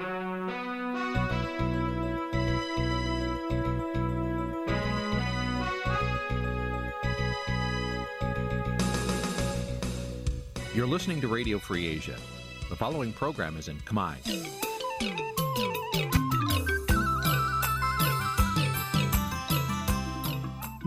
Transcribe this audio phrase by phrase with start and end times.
[0.00, 0.06] You're
[10.86, 12.16] listening to Radio Free Asia.
[12.70, 14.16] The following program is in Khmer.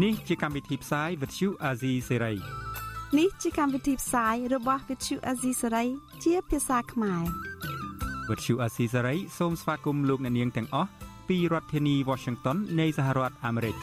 [0.04, 2.38] នេះជាកម្មវិធីផ្សាយ Vuthu Azizi Serai
[3.18, 5.88] នេះជាកម្មវិធីផ្សាយរបស់ Vuthu Azizi Serai
[6.23, 6.34] ជា
[8.30, 10.89] ភាសាខ្មែរ Vuthu Azizi Serai សូមស្វាគមន៍លោកអ្នកនាងទាំងអស់
[11.29, 13.75] ពីរដ្ឋធានី Washington នៃសហរដ្ឋអាមេរិក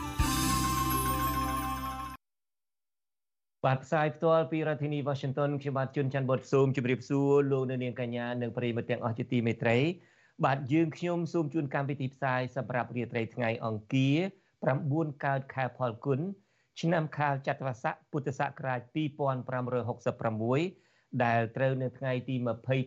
[3.64, 9.78] បាទផ្សាយផ្ទាល់ពីរដ្ឋធានី Washington ខ្ញុំបាទជួនច័ន្ទបុតស៊ូមជម្រាបសួរលោកអ្នកនាងកញ្ញានិងប្រិយមិត្តទាំងអស់ជាទីមេត្រី
[10.44, 14.16] បាទយើងខ្ញុំសូមជូនកម្មវិធីផ្សាយសម្រាប់រាត្រីថ្ងៃអង្គារ
[14.70, 16.20] 9កើតខែផលគុណ
[16.80, 18.94] ឆ្នាំខាលចត្វាស័កពុទ្ធសករាជ2566
[21.24, 22.34] ដែលត្រូវនៅថ្ងៃទី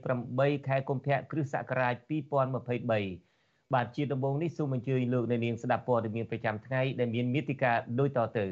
[0.10, 8.46] 28ខែកុម្ភៈគ្រិស្តសករាជ2023បាទជាដំបូងនេះសូមអញ្ជើញលោកអ្នកនាងស្ដាប់ព័ត៌មានប្រចាំថ្ងៃដែលមានមេតិការដូចតទៅ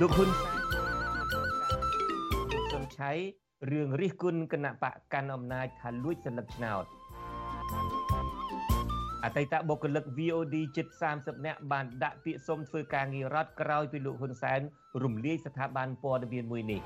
[0.00, 0.28] លោកហ៊ុន
[2.72, 3.12] សុនឆៃ
[3.70, 6.84] រឿងរិះគន់គណៈបកកាន់អំណាចថាលួចសន្លឹកឆ្នោត
[9.24, 14.60] អតីតបុគ្គលិក VOD ជិត30នាក់បានដាក់ពាក្យសុំធ្វើការងាររដ្ឋក្រោយពីលោកហ៊ុនសែន
[15.02, 16.80] រំលាយស្ថាប័នព័ត៌មានមួយនេះ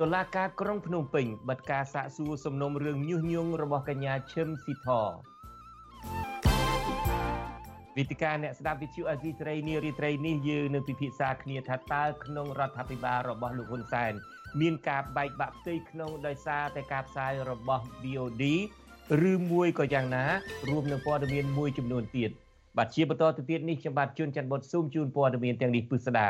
[0.00, 4.88] តុលាការក្រុងភ្នំពេញបិទការសាកសួរសំណុំរឿងញុះញង់របស់កញ្ញាឈឹមស៊ីធ
[7.96, 14.12] វិទ្យការអ្នកស្ដាប់វិទ្យុអេស៊ីសេរីនារីត្រីនេះយើងនឹងពិភាក្សាគ្នាថាតើក្នុងរដ្ឋាភិបាលរបស់លោកហ៊ុនសែន
[14.60, 18.44] មានការបែកបាក់ផ្ទៃក្នុងដោយសារតែការផ្សាយរបស់ VOD
[19.30, 20.24] ឬមួយក៏យ៉ាងណា
[20.68, 22.30] រួមនឹងព័ត៌មានមួយចំនួនទៀត
[22.78, 26.28] បាទជាបន្តទៅទៀតនេះខ្ញុំបាទជួនច័ន្ទបុតស៊ូមជូនព័ត៌មានទាំងនេះពិស្ដា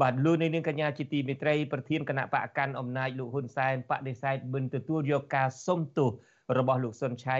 [0.00, 6.10] បាទលោកនាងកញ្ញាជាទីមេត្រីប្រធានគណៈបកកាន់អំណាចលោកហ៊ុនសែនបដិសេធមិនទទួលយកការសុំទោស
[6.58, 7.38] របស់លោកសុនឆៃ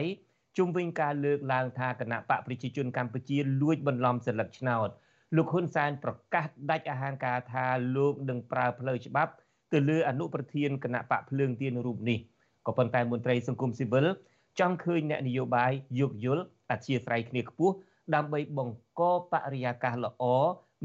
[0.56, 4.89] ជុំវិញការលើកឡើងថាគណៈបកប្រជាជនកម្ពុជាលួចបន្លំសិលឹកឆ្នោត
[5.36, 9.33] លោកហ៊ុនសែនប្រកាសដាច់អហង្ការថាលោកនឹងប្រើផ្លូវច្បាប់
[9.73, 12.18] ទៅលើអនុប្រធានគណៈបកភ្លើងទៀនរូបនេះ
[12.67, 14.06] ក៏ប៉ុន្តែមន្ត្រីសង្គមស៊ីវិល
[14.61, 17.75] ចង់ឃើញអ្នកនយោបាយយោគយល់អធិស្ឋានគ្នាខ្ពស់
[18.15, 20.25] ដើម្បីបង្កបរិយាកាសល្អ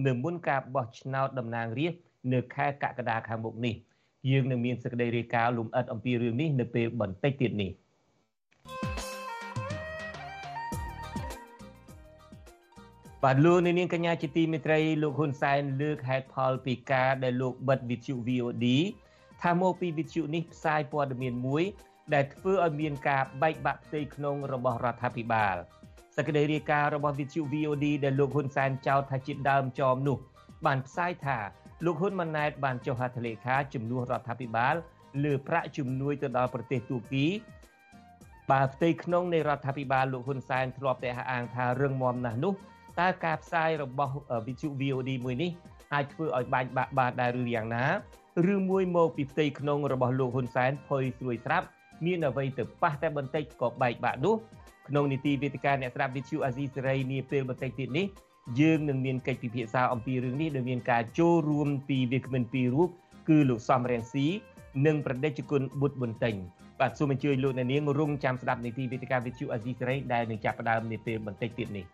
[0.06, 2.02] នៅមុនការបោះឆ្នោតតំណាងរាស្ត្រ
[2.34, 3.75] នៅខែកក្កដាខាងមុខនេះ
[4.30, 7.72] យើងនឹងមានសេចក្តីរាយការណ៍លំអិតអំពីរឿងនេះនៅពេលបន្តិចទៀតនេះ
[13.24, 18.66] បាទលោកនាងកញ្ញាជាទីមេត្រីលោកហ៊ុនសែនលើកហេតុផលពីការដែលលោកបិទវិទ្យុ VOD
[19.42, 21.63] ថាមកពីវិទ្យុនេះផ្សាយព័ត៌មានមួយ
[22.13, 25.55] ដែលធ្វើឲ្យមានការបែកបាក់ផ្ទៃក្នុងរបស់រដ្ឋាភិបាល
[26.17, 30.17] សក្តីរាយការណ៍របស់វិទ្យុ VOD ដែលលោកហ៊ុនសែនចោទថាជាដើមចមនោះ
[30.65, 31.38] បានផ្សាយថា
[31.85, 34.75] លោកហ៊ុនម៉ាណែតបានចុះហត្ថលេខាជំនួសរដ្ឋាភិបាល
[35.23, 37.25] លើប្រាក់ជំនួយទៅដល់ប្រទេសទូគី
[38.51, 42.53] បើផ្ទៃក្នុងនៃរដ្ឋាភិបាលលោកហ៊ុនសែនធ្លាប់តែអះអាងថារឹងមាំណាស់នោះ
[42.99, 44.13] តើការផ្សាយរបស់
[44.47, 45.51] វិទ្យុ VOD មួយនេះ
[45.94, 47.85] អាចធ្វើឲ្យបាញ់បាក់បានដែរឬយ៉ាងណា
[48.53, 51.67] ឬមួយមកពីផ្ទៃក្នុងរបស់លោកហ៊ុនសែនភ័យស្រួយស្រាប់
[52.06, 54.35] មានអ្វីទៅប៉ះតែបន្តិចក៏បែកបាក់នោះ
[54.88, 58.06] ក្នុងនីតិវេទិកាអ្នកស្ដាប់វិទ្យុអាស៊ីសេរីនាពេលបន្តិចទៀតនេះ
[58.59, 62.89] យើងនឹងមានកិច្ចពិភាក្សាអំពីរឿងនេះដោយមានការចូលរួមពីវាគ្មិនពីររូប
[63.29, 64.25] គឺលោកសំរងស៊ី
[64.85, 66.35] និងប្រដេជគុណបុត្រប៊ុនតេង
[66.79, 71.85] បាទសូមអញ្ជើញលោកអ្នកនាងរងចាំស្ដាប់នីតិវេទិកាវិទ្យុអាស៊ីសេរីដែលនឹងចាប់ផ្ដើមនាពេលបន្តិចទៀតនេះ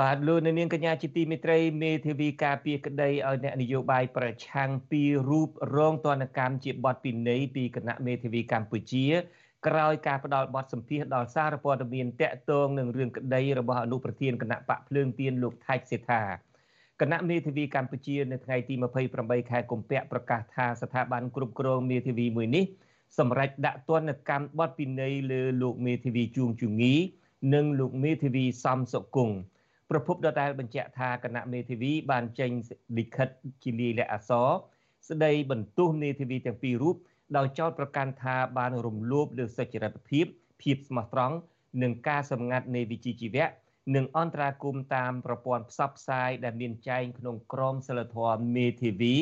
[0.00, 9.06] បាទលោកនាងកញ្ញាជាទីមេត្រីមេធាវីការពារក្តីឲ្យអ្នកនយោបាយប្រឆាំងពីរូបរងទណ្ឌកម្មជាបទពិន័យពីគណៈមេធាវីកម្ពុជា
[9.66, 16.22] ក្រោយការផ្ដាល់បទសម្ភាសដល់សារព័ត៌មានតាក់ទងនឹងរឿងក្តីរបស់អនុប្រធានគណៈបកភ្លើងទៀនលោកថៃសេដ្ឋា
[17.00, 18.74] គណៈមេធាវីកម្ពុជានៅថ្ងៃទី
[19.12, 22.64] 28ខែកុម្ភៈប្រកាសថាស្ថាប័នគ្រប់គ្រងមេធាវីមួយនេះ
[23.18, 26.94] សម្រេចដាក់ទណ្ឌកម្មបទពិន័យលើលោកមេធាវីជួងជងី
[27.54, 29.36] និងលោកមេធាវីសំសុគង្គ
[29.90, 32.50] ប្រពន្ធដដែលបញ្ជាក់ថាគណៈមេធាវីបានចេញ
[32.98, 33.28] លិខិត
[33.64, 34.48] ជាលាយលក្ខអក្សរ
[35.08, 36.96] ស្ដីបន្ទោសមេធាវីទាំងពីររូប
[37.36, 40.26] ដោយចោទប្រកាន់ថាបានរំលោភលើសុចរិតភាព
[40.62, 41.36] ភាពស្មោះត្រង់
[41.82, 43.46] និងការសម្ងាត់នៃវិជ្ជាជីវៈ
[43.94, 49.14] និងអន្តរាគមតាមប្រព័ន្ធផ្សព្វផ្សាយដែលមានចែងក្នុងក្រមសីលធម៌មេធាវី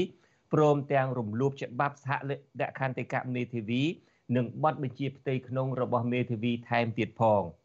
[0.52, 2.32] ព្រមទាំងរំលោភច្បាប់សហល
[2.68, 3.82] ក្ខន្តិកៈមេធាវី
[4.36, 7.42] និងបទបញ្ជាផ្ទៃក្នុងរបស់មេធាវីថែមទៀតផង។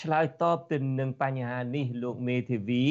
[0.00, 2.84] ឆ្លើយតបទៅនឹងបញ្ហានេះលោកមេធាវី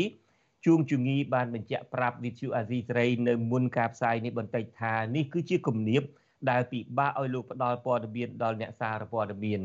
[0.66, 6.04] ជួងជងីបានបញ្ជាក់ប្រាប់វិទ្យុអាស៊ីសេរីនៅមុនការផ្សាយនេះបន្តិចថានេះគឺជាគំនាប
[6.50, 9.62] ដែលពិបាកឲ្យលោកផ្ដល់ព័ត៌មានដល់អ្នកសារព័ត៌មាន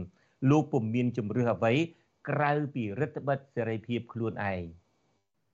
[0.50, 1.72] លោកពុំមានជំរឿសអ្វី
[2.28, 4.62] ក្រៅពីរដ្ឋបិទសេរីភាពខ្លួនឯង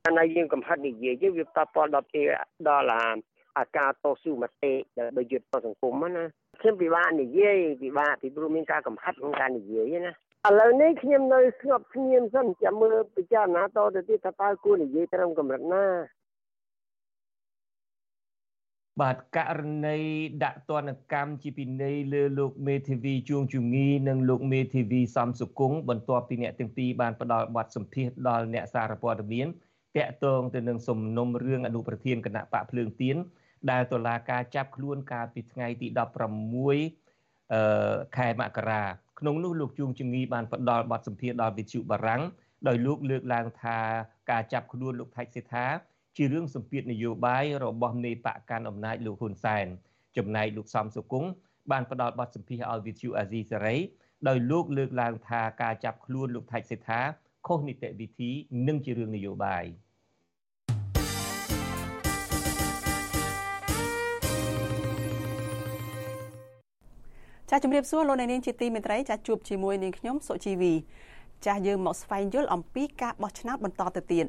[0.06, 2.22] អានយើងកំហិតនិយាយវាតពលដល់ទី
[2.68, 2.86] ដល់
[3.58, 4.72] អាការតស៊ូមតិ
[5.18, 6.24] ដោយយុទ្ធសង្គមណា
[6.60, 10.12] ខ្ញុំពិបាកនិយាយពិបាកពីព្រោះមានការកំហិតក្នុងការនិយាយណា
[10.46, 15.86] ឥឡូវនេះខ្ញុំនៅស្ងប់ស្ងៀមសិនចាំមើលពិចារណាតទៅទៀតថាតើគួរនិយាយត្រឹមកម្រិតណា
[19.00, 19.98] បាទករណី
[20.44, 29.46] ដាក់ទណ្ឌកម្មជាពិន័យលើលោកមេធាវីជួងជងីនិងលោកមេធាវីសំសុគង្គបន្ទាប់ពីអ្នកទាំងពីរបានផ្ដល់បទសម្ភាសដល់អ្នកសារព័ត៌មាន
[29.96, 33.16] តាក់ទងទៅនឹងសំណុំរឿងអនុប្រធានគណៈបកភ្លើងទៀន
[33.70, 38.82] ដែលតុលាការចាប់ខ្លួនកាលពីថ្ងៃទី16អឺខែមករា
[39.18, 42.22] ក្នុងនោះលោកជួងជងីបានផ្ដល់បទសម្ភាសដល់វិទ្យុបារាំង
[42.68, 43.78] ដោយលោកលើកឡើងថា
[44.30, 45.64] ការចាប់ខ្លួនលោកថៃសេថា
[46.16, 49.66] ជារឿងសម្ពាធនយោបាយរបស់នៃបកកាន់អំណាចលោកហ៊ុនសែន
[50.16, 51.30] ចំណែកលោកសំសុគង្គ
[51.70, 53.76] បានផ្ដល់បទសម្ភាសឲ្យវិទ្យុអាស៊ីសេរី
[54.28, 57.00] ដោយលោកលើកឡើងថាការចាប់ខ្លួនលោកថៃសេថា
[57.46, 58.30] ខុសនីតិវិធី
[58.68, 59.64] និងជារឿងនយោបាយ។
[67.58, 70.72] ចាស់ជំរាបសួរលោកអ្នកនាងជាទីមេត្រីចាស់ជួបជាមួយនាងខ្ញុំសុជីវី
[71.44, 74.26] ចាស់យើងមកស្វែងយល់អំពីការបោះឆ្នោតបន្តទៅទៀត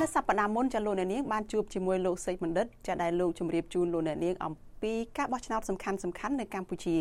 [0.00, 6.96] នៅសប្តាហ៍មុនចាលោកអ្នកនាងបានជួបជាមួយលោកសេកបណ្ឌិតចាដែលលោកជម្រាបជូនលោកអ្នកនាងអំពីការបោះឆ្នោតសំខាន់សំខាន់នៅកម្ពុជា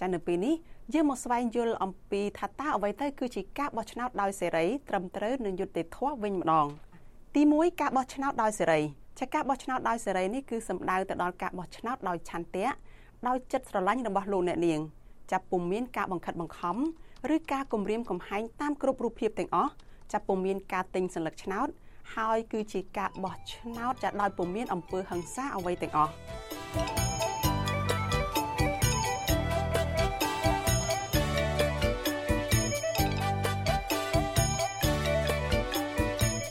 [0.00, 0.54] ចានៅពេលនេះ
[0.94, 6.68] យើងមកស្វែងយល់អំពីថាតើអ្វីទៅគឺជាការបោះឆ្នោតដោយសេរីត្រឹមត្រូវនិងយុត្តិធម៌វិញម្ដង។
[7.35, 8.81] ទី1ការបោះឆ្នោតដោយសេរី
[9.19, 12.67] ចាការបោះឆ្នោតដោយសេរីនេះគឺសំដៅទៅដល់ការបោះឆ្នោតដោយឆន្ទៈ
[13.27, 14.79] ដោយចិត្តស្រឡាញ់របស់លោកអ្នកនាង
[15.31, 16.77] ចាប់ពុំមានការបង្ខិតបង្ខំ
[17.35, 19.71] ឬការគំរាមកំហែងតាមគ្រប់រូបភាពទាំងអស់
[20.11, 21.67] ចាប់ពុំមានការទិញសัญลักษณ์ឆ្នោត
[22.15, 26.13] ហើយគឺជាការបោះឆ្នោតចាដោយពុំមានអំពើហិង្សាអ្វីទាំងអស់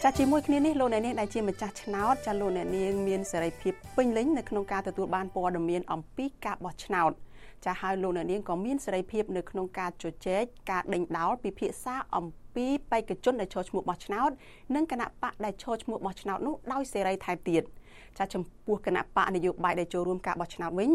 [0.04, 7.12] ចាជាមួយគ្នានេះលោកអ្នកនាងដែលជាម្ចាស់ឆ្នោតចាលោកអ្នកនាងមានសេរីភាពពេញលេញនៅក្នុងការទទួលបានព័ត៌មានអំពីការបោះឆ្នោត
[7.66, 12.26] ចាហើយលោកអ្នកនាងក៏មានសេរីភាពនៅក្នុងការជជែកការដេញដោលពិភាក្សាអំ
[12.56, 14.30] ពីបេក្ខជនដែលចូលឈ្មោះបោះឆ្នោត
[14.76, 17.64] និងគណៈបកដែលចូលឈ្មោះបោះឆ្នោតនោះដោយសេរីថែមទៀត
[18.18, 20.92] ចាចំពោះគណៈបកនយោបាយដែលចូលរួមការបោះឆ្នោតវិញ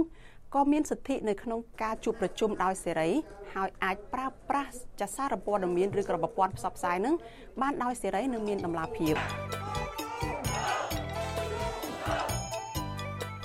[0.55, 3.11] ក៏មានសិទ្ធិនៅក្នុងការជួបប្រជុំដោយសេរី
[3.55, 4.71] ហើយអាចប្រើប្រាស់
[5.01, 7.15] ចាសារព័ត៌មានឬក៏ប្រព័ន្ធផ្សព្វផ្សាយនឹង
[7.63, 9.15] បានដោយសេរីនិងមានតម្លាភាព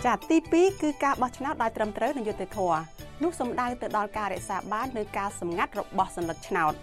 [0.06, 2.80] ចាទី2គឺការបោះឆ្នោតដោយត្រឹមត្រូវនិងយុត្តិធម៌
[3.24, 6.74] នោះសំដៅទៅដល់ការរក្សាបាននៅការសម្ងាត់របស់សញ្ញាឆ្នោត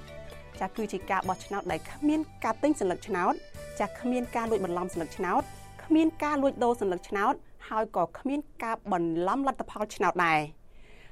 [0.60, 3.34] ចាគឺជាការបោះឆ្នោតដែលគ្មានការទិញសញ្ញាឆ្នោត
[3.80, 5.42] ចាគ្មានការលួចបន្លំសញ្ញាឆ្នោត
[5.84, 7.34] គ្មានការលួចដូរសញ្ញាឆ្នោត
[7.68, 10.40] ហើយក៏គ្មានការបន្លំលទ្ធផលឆ្នោតដែរ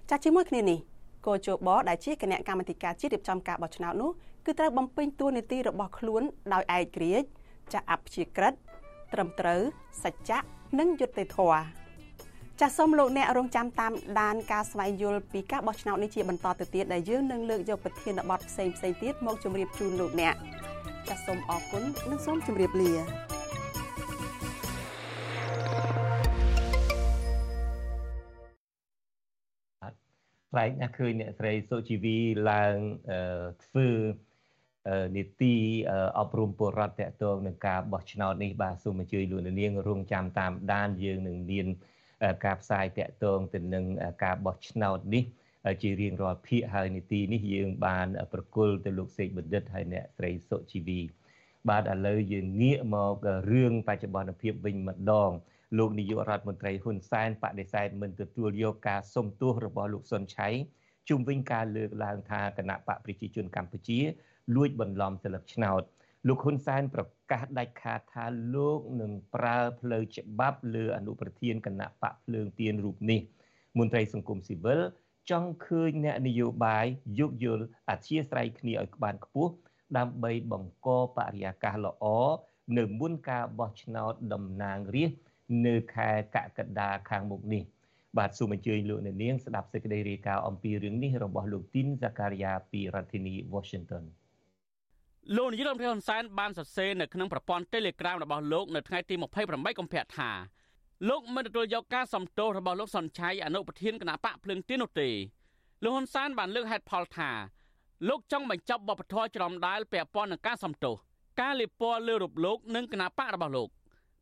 [0.08, 0.78] ចាស់ជាមួយគ្នានេះ
[1.26, 4.10] គោជបដែលជាគណៈកម្មាធិការជាតិរៀបចំការបោះឆ្នោតនោះ
[4.46, 6.22] គឺត្រូវបំពេញតួនាទីរបស់ខ្លួន
[6.52, 7.28] ដោយឯករាជ្យ
[7.72, 8.52] ចាស់អព្យាក្រឹត
[9.12, 9.60] ត្រឹមត្រូវ
[10.04, 10.38] សច្ចៈ
[10.78, 11.60] និងយុត្តិធម៌
[12.60, 20.34] ចាសសូមលោកអ្នករងចាំតាមដានការស្វែងយល់ពីការបោះឆ្នោតនេះជាបន្តទៅទៀតដែលយើងនឹងលើកយកប្រធានបទផ្សេងផ្សេងទៀតមកជម្រាបជូនលោកអ្នក
[21.08, 22.92] ចាសសូមអរគុណនិងសូមជម្រាបលា
[30.52, 32.18] ប្លែកណាស់ឃើញអ្នកស្រីសុជីវី
[32.50, 32.76] ឡើង
[33.64, 33.88] ធ្វើ
[35.16, 35.54] នីតិ
[36.18, 41.66] អប់រំពលរដ្ឋតកតងនឹងការបោះឆ្នោតនេះបាទសូមអញ្ជើញលោកនាងរងចាំតាមដានយើងនឹងមាន
[42.44, 43.84] ការផ្សាយតកតងទៅនឹង
[44.24, 45.24] ការបោះឆ្នោតនេះ
[45.82, 51.00] ជារៀងរាល់ភាគហើយនីតិនេះយើងបាន ប្រគល់ទៅលោកសេកបណ្ឌិតហើយអ្នកស្រីសុជីវី
[51.68, 53.14] បាទឥឡូវយើងងាកមក
[53.52, 55.30] រឿងបច្ចុប្បន្នភាពវិញម្ដង
[55.78, 60.48] លោកនាយករដ្ឋមន្ត្រីហ៊ុនសែនបដិសេធមិនទទួលយកការសុំទោសរបស់លោកសុនឆៃ
[61.08, 63.98] ជុំវិញការលើកឡើងថាគណៈបកប្រជាជនកម្ពុជា
[64.54, 65.82] លួចបន្លំសិលឹកឆ្នោត
[66.28, 73.20] លោកហ៊ុនសែនប្រកាសដាច់ខាតថាលោកនឹងប្រើផ្លូវច្បាប់លើអនុប្រធានគណៈបកភ្លើងទៀនរូបនេះ
[73.78, 74.80] មន្ត្រីសង្គមស៊ីវិល
[75.30, 76.86] ចង់ឃើញអ្នកនយោបាយ
[77.18, 79.52] យោគយល់អធិស្ឋានគ្នាឲ្យក្បានខ្ពស់
[79.98, 82.04] ដើម្បីបង្កបរិយាកាសល្អ
[82.78, 85.20] នៅមុនការបោះឆ្នោតតំណាងរាស្ត្រ
[85.66, 87.62] នៅខែកក្កដាខាងមុខនេះ
[88.18, 94.04] បាទសូមអញ្ជើញលោកអ្នកនាងស្ដាប់សេចក្តីរាយការណ៍អំពីរឿងនេះរបស់លោកទីនហ្សាការីយ៉ាពីរដ្ឋធានី Washington
[95.36, 99.14] លោកនាយរដ្ឋមន្ត្រីហ៊ុនសែនបានសរសេរនៅក្នុងប្រព័ន្ធ Telegram របស់លោកនៅថ្ងៃទី
[99.46, 100.30] 28កុម្ភៈថា
[101.08, 105.08] លោកមិនទទួលយកការសំទោសរបស់លោកសុនឆៃអនុប្រធានគណៈបកភ្លឹងទៀននោះទេ
[105.82, 107.30] លោកហ៊ុនសែនបានលើកហេតុផលថា
[108.08, 110.96] លោកចង់បញ្ចប់បបធរច្រំដាលពាក់ព័ន្ធនឹងការសំទោស
[111.40, 113.68] ការលេបពណ៌លើរូបលោកនិងគណបករបស់លោក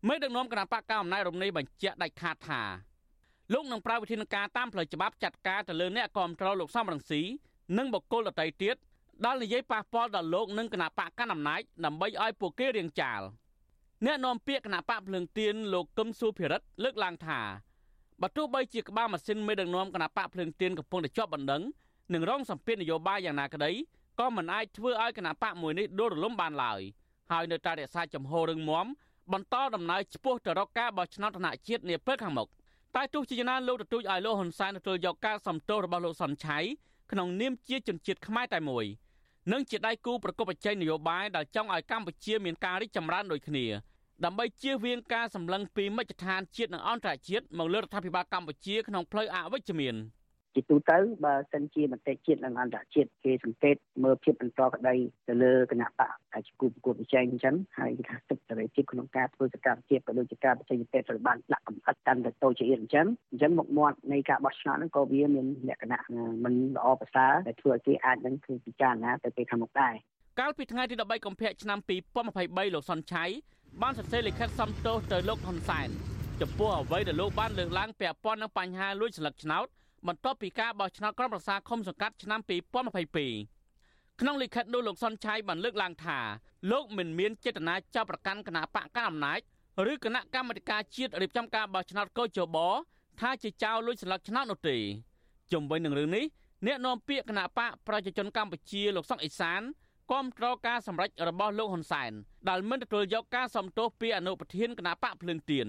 [0.08, 2.62] មេដឹកនាំគណបកកៅអំណាចរំនេះបញ្ជាក់ដាច់ខាតថា
[3.52, 7.22] លោកនឹងប្រើវិធានការតាមផ្លូវច្បាប់ចាត់ការទៅលើអ្នកគាំទ្រលោកសំរងស៊ី
[7.78, 8.76] និងបុគ្គលដទៃទៀត
[9.24, 13.20] ដែលនិយាយប៉ះពាល់ដល់លោកនិងគណៈបកកណ្ដាលអំណាចដើម្បីឲ្យពួកគេរៀងចាល
[14.06, 17.40] អ្នកនាំពាក្យគណៈបកភ្លើងទៀនលោកកឹមសុភិរិទ្ធលើកឡើងថា
[18.20, 21.62] បើទោះបីជាក្បាលម៉ាស៊ីនមេដឹកនាំគណៈបកភ្លើងទៀនកំពុងតែជាប់បណ្ដឹង
[22.14, 23.70] និងរងសម្ពាធនយោបាយយ៉ាងណាក្តី
[24.20, 26.80] ក៏មិនអាចធ្វើឲ្យគណៈបកមួយនេះដួលរលំបានឡើយ
[27.30, 28.86] ហើយនៅតែរក្សាចំហររឹងមាំ
[29.32, 32.48] បន្តដំណើរឆ្ពោះទៅរកការបោះឆ្នោតថ្នាក់ជាតិនាពេលខាងមុខ
[32.94, 36.58] តែទោះជាយ៉ាងណាលោកទទូចឲ្យលោកហ៊ុនសែនទទួលយកការសំទោសរបស់លោកសុនឆៃ
[37.12, 38.84] ក្នុងនាមជាជនជាតិខ្មែរតែមួយ
[39.52, 43.66] និងជាដៃគូប្រកបបច្ច័យនយោបាយដែលចង់ឲ្យកម្ពុជាមានការរីកចម្រើនដូចគ្នា
[44.24, 49.94] ដើម្បីជៀសវាងការសម្លឹងពីមជ្ឈដ្ឋានជាតិនិងអន្តរជាតិមកលើរដ្ឋាភិបាលកម្ពុជាក្នុងផ្លូវអវិជ្ជមាន។
[50.54, 54.94] ជាទូទៅបើសិនជាមតិជាតិនិងអន្តរជាតិគេសង្កេតមើលភាពបន្តក្តី
[55.28, 66.02] ទៅលើគណៈបកអាចគូប្រកួតប្រជែងអញ្ចឹងហើយគេថាសិទ្ធិសេរីភាពក្នុងការធ្វើសកម្មភាពក៏ដូចជាការបច្ចេកទេសត្រូវបានដាក់កំហិតកាន់តែតូចជាអៀនអញ្ចឹងអញ្ចឹងមុខមាត់នៃការបោះឆ្នោតហ្នឹងក៏វាមានលក្ខណៈ
[66.44, 69.94] មិនល្អប្រសើរដែលធ្វើឲ្យគេអាចនឹងធ្វើពិចារណាទៅពេលខាងមុខដែរ
[70.40, 71.78] កាលពីថ្ងៃទី13កុម្ភៈឆ្នាំ
[72.26, 73.24] 2023លោកសុនឆៃ
[73.82, 75.88] បានសរសេរលិខិតសំទោសទៅលោកហ៊ុនសែន
[76.40, 79.66] ចំពោះអ្វីដែលលោកបានលើកឡើងពាក់ព័ន្ធនឹងបញ្ហាលួចស្លឹកឆ្នោត
[80.08, 86.18] បន្ទាប់ពីការបោះឆ្នោតក្រុមប្រឹក្សាឃុំសង្កាត់ឆ្នាំ2022ក្នុងលិខិតនោះលោកសុនឆៃបានលើកឡើងថា
[86.70, 89.40] លោកមិនមានចេតនាចាប់ប្រកាន់គណៈបកកណ្ដាលអំណាច
[89.92, 92.56] ឬគណៈកម្មាធិការជាតិរៀបចំការបោះឆ្នោតកោជប
[93.20, 94.76] ថាជាចៅលួចស្លឹកឆ្នោតនោះទេ
[95.52, 96.24] ជំវិញនឹងរឿងនេះ
[96.66, 99.62] អ្នកនាំពាក្យគណៈបកប្រជាជនកម្ពុជាលោកសុកអេសាន
[100.12, 102.12] គាំទ្រការសម្រេចរបស់លោកហ៊ុនសែន
[102.48, 105.66] ដែលមិនទទួលយកការសំទោសពីអនុប្រធានគណៈបកភ្លើងទៀន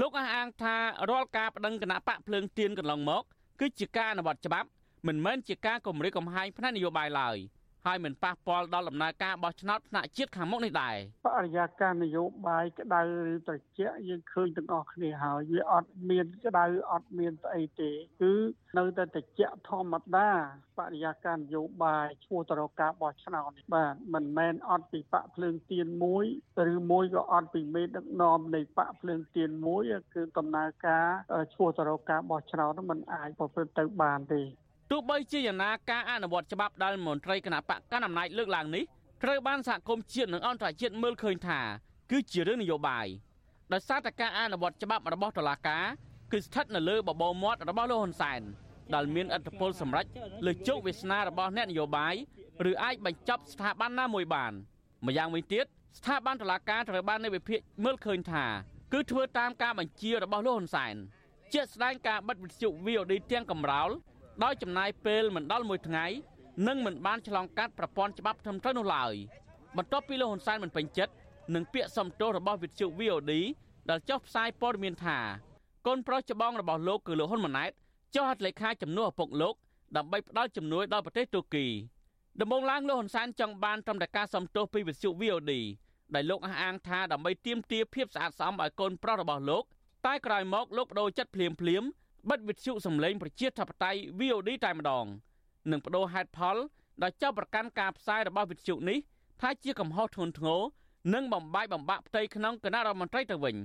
[0.00, 0.76] លោកអះអាងថា
[1.10, 3.24] រាល់ការបដិងគណៈបកភ្លើងទៀនកន្លងមក
[3.60, 4.68] គឺជាការអនុវត្តច្បាប់
[5.06, 7.36] មិនមែនជាការគម្រាមកំហែងផ្នែកនយោបាយឡើយ
[7.88, 13.00] ហើយមិនប៉ះពាល់ដល់ដំណើរការបោះឆ្នោតថ្នាក់ជាតិខាងមុខនេះដែរបរិយាកាសនយោបាយក្តៅ
[13.32, 17.90] ឬត្រជាក់យើងឃើញទាំងអស់គ្នាហើយវាអត់មានក្តៅអត់មានស្អីទេ
[18.20, 18.32] គឺ
[18.78, 20.30] នៅតែត្រជាក់ធម្មតា
[20.78, 26.24] បរិយាកាសនយោបាយឈ្មោះទៅរកការបោះឆ្នោតបាទមិនមែនអត់ពីបកភ្លើងទៀនមួយ
[26.72, 29.82] ឬមួយក៏អត់ពីមេដឹកនាំនៃបកភ្លើងទៀនមួយ
[30.14, 31.06] គឺដំណើរការ
[31.54, 34.42] ឈ្មោះទៅរកការបោះឆ្នោតมันអាចប្រព្រឹត្តទៅបានទេ
[34.90, 38.84] ទោះបីជាយ៉ាងណាការអនុវត្តច្បាប់ដែលមន្ត្រីគណៈបកកណ្ដាលអំណាចលើកឡើងនេះ
[39.22, 41.60] ត្រូវបានសហគមន៍ជាតិនិងអន្តរជាតិមើលឃើញថា
[42.10, 43.06] គឺជារឿងនយោបាយ
[43.72, 45.84] ដោយសារតែការអនុវត្តច្បាប់របស់តុលាការ
[46.32, 48.40] គឺស្ថិតនៅលើបបោមាត់របស់លោកហ៊ុនសែន
[48.94, 50.06] ដែលមានឥទ្ធិពលសម្រេច
[50.46, 52.14] លើជោគវាសនារបស់អ្នកនយោបាយ
[52.70, 54.52] ឬអាចបញ្ចប់ស្ថាប័នណាមួយបាន
[55.06, 55.64] ម្យ៉ាងវិញទៀត
[55.98, 58.44] ស្ថាប័នតុលាការត្រូវបាននៃវិភាគមើលឃើញថា
[58.92, 60.94] គឺធ្វើតាមការបញ្ជារបស់លោកហ៊ុនសែន
[61.54, 63.90] ជាក់ស្ដែងការបិទវិទ្យុ VOD ទាំងកំរោល
[64.44, 66.06] ដោយចំណាយពេលមិនដល់មួយថ្ងៃ
[66.66, 69.14] និងមិនបានឆ្លងកាត់ប្រព័ន្ធច្បាប់ត្រឹមត្រូវនោះឡើយ
[69.76, 71.12] បន្ទាប់ពីលោកហ៊ុនសែនមិនពេញចិត្ត
[71.54, 73.32] នឹងពាក្យសំទោសរបស់វិទ្យុ VOD
[73.90, 75.18] ដែលចុះផ្សាយព័ត៌មានថា
[75.86, 77.70] កូនប្រុសច្បងរបស់លោកគឺលោកហ៊ុនម៉ាណែត
[78.14, 79.54] ចុះហត្ថលេខាជំនួសឪពុកលោក
[79.96, 81.66] ដើម្បីផ្ដល់ជំនួយដល់ប្រទេសទូគី
[82.40, 85.52] ដំបូងឡើងលោកហ៊ុនសែនចង់បានត្រឹមតែការសំទោសពីវិទ្យុ VOD
[86.14, 89.64] ដែលលោកអះអាងថាដើម្បីទាមទារភាពស្អាតស្អំឲ្យកូនប្រុសរបស់លោក
[90.06, 91.84] តែក្រោយមកលោកបដូរចិត្តភ្លាមភ្លាម
[92.30, 95.06] បិទវិទ្យុសំឡេងប្រជាធិបតេយ្យ VOD តែម្ដង
[95.70, 96.56] និងបដូរហេតុផល
[97.02, 98.98] ដោយចាប់ប្រកាន់ការផ្សាយរបស់វិទ្យុនេះ
[99.40, 100.60] ថាជាកំហុសធ្ងន់ធ្ងរ
[101.14, 103.56] និងបំបាយបំបាក់ផ្ទៃក្នុងគណៈរដ្ឋមន្ត្រីទៅវិញ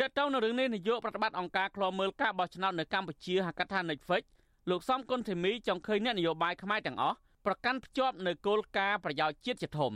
[0.00, 4.22] តើតើនៅរឿងនេះនាយកប្រតិបត្តិអង្គការឃ្លាំមើលការបោះឆ្នោតនៅកម្ពុជាហៅកាត់ថា Netflix
[4.70, 9.92] លោកសំគុណធីមីចង់ឃើញអ្នកនយោបាយខ្មែរទាំងអស់ប្រកាន់ភ្ជាប់នៅគោលការណ៍ប្រយោជន៍ជាតិជាធំ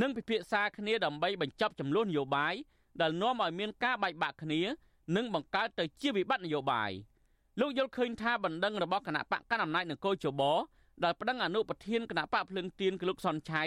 [0.00, 2.54] និងពិភាក្សាគ្នាដើម្បីបញ្ចប់ចំនួននយោបាយ
[3.00, 4.60] ដែលនាំឲ្យមានការបែកបាក់គ្នា
[5.16, 6.90] និងបង្កើតទៅជាវិបត្តិនយោបាយ។
[7.60, 10.42] លោកយល់ឃើញថាបណ្ដឹងរបស់គណៈបកកណ្ដាលអំណាចនគរជប
[11.04, 13.62] ដែលប្តឹងអនុប្រធានគណៈបកភ្លឹងទៀនគឺលោកសុនឆៃ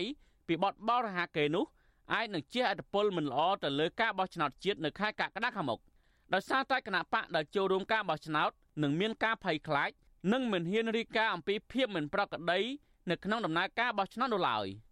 [0.48, 1.65] ពីបទបោរហាកេនោះ
[2.13, 5.79] អាចនឹងជះឥទ្ធិពលមិនល្អទៅលើការបោះឆ្នោតជាតិនៅខែកក្កដាខាងមុខ
[6.34, 8.51] ដោយសារតែគណៈបកដែលចូលរួមការបោះឆ្នោត
[8.84, 9.89] នឹងមានការភ័យខ្លាច
[10.34, 12.60] និងមិនហ៊ានរីកាអំពីភាពមិនប្រក្រតី
[13.10, 14.67] នៅក្នុងដំណើរការបោះឆ្នោតនោះឡើយ។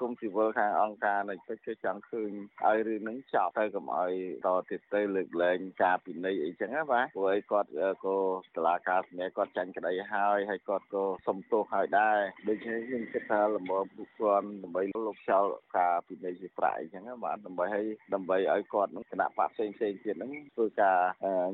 [0.00, 2.30] គមស៊ីវិលខាងអង្គការនៃពេជ្រគេចង់ឃើញ
[2.66, 4.12] ឲ្យរឿងហ្នឹងចប់ទៅកុំឲ្យ
[4.46, 7.68] តទៀតទៅលើកលែងការពិន័យអីចឹងណាបាទព្រោះអីគាត់
[8.04, 8.16] ក៏
[8.56, 15.46] តឡាការស្នេហ៍គាត់ចាញ់ក្តីហើយហើយគាត់ក៏សុំទោសហើយដែរដូច្នេះខ្ញុំគិតថាល្មមពួកគាត់ដើម្បីលោកចោល
[15.78, 20.98] ការពិន័យជាប្រាក់អីចឹងណាបាទដើម្បីឲ្យដើម្បីឲ្យគាត់គណៈបកផ្សេងផ្សេងទៀតហ្នឹងធ្វើការ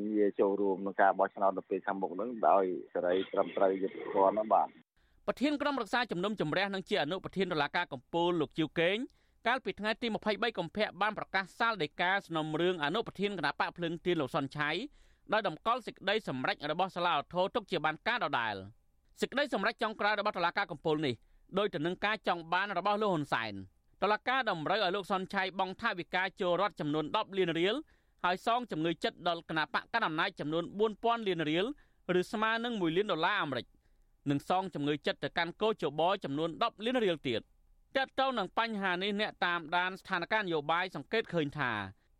[0.07, 4.69] ងារចូលរួមក្នុងការបោះឆ្នោតនៅពេលខាងមុខហ្នឹងដោយសេរីត្រឹមត្រូវយុត្តិធម៌ណាបាទ
[5.29, 8.97] ប្រធានក្រុមរក្សាជំនុំជម្រះនិងជាអនុប្រធានតុលាការកំពូលលោកជីវកេង
[9.47, 14.71] កាលពីថ្ងៃទី23កុម្ភៈបានប្រកាសសាលដីកាសំណុំរឿងអនុប្រធានគណៈបកភ្លឹងទៀនលោកសុនឆៃ
[15.33, 18.55] ដោយតម្កល់សេចក្តីសម្រេចរបស់សាលាឧទ្ធរទុកជាបានការដដែល
[19.21, 21.15] សេចក្តីសម្រេចចុងក្រោយរបស់តុលាការកំពូលនេះ
[21.59, 23.53] ដោយទៅនឹងការចង់បានរបស់លោកហ៊ុនសែន
[24.03, 27.75] តុលាការតម្រូវឲ្យលោកសុនឆៃបង់ថវិកាចូលរដ្ឋចំនួន10លានរៀល
[28.25, 30.65] ហើយសងជំងឺចិត្តដល់គណៈបកកណ្ដាលអំណាចចំនួន
[30.97, 31.65] 4000លានរៀល
[32.21, 33.67] ឬស្មើនឹង1លានដុល្លារអាមេរិក
[34.31, 37.41] និងសងជំងឺចិត្តទៅកាន់កោជបចំនួន10លានរៀលទៀត
[37.97, 41.73] តើតើនឹងបញ្ហានេះអ្នកតាមដានស្ថានភាពនយោបាយសង្កេតឃើញថា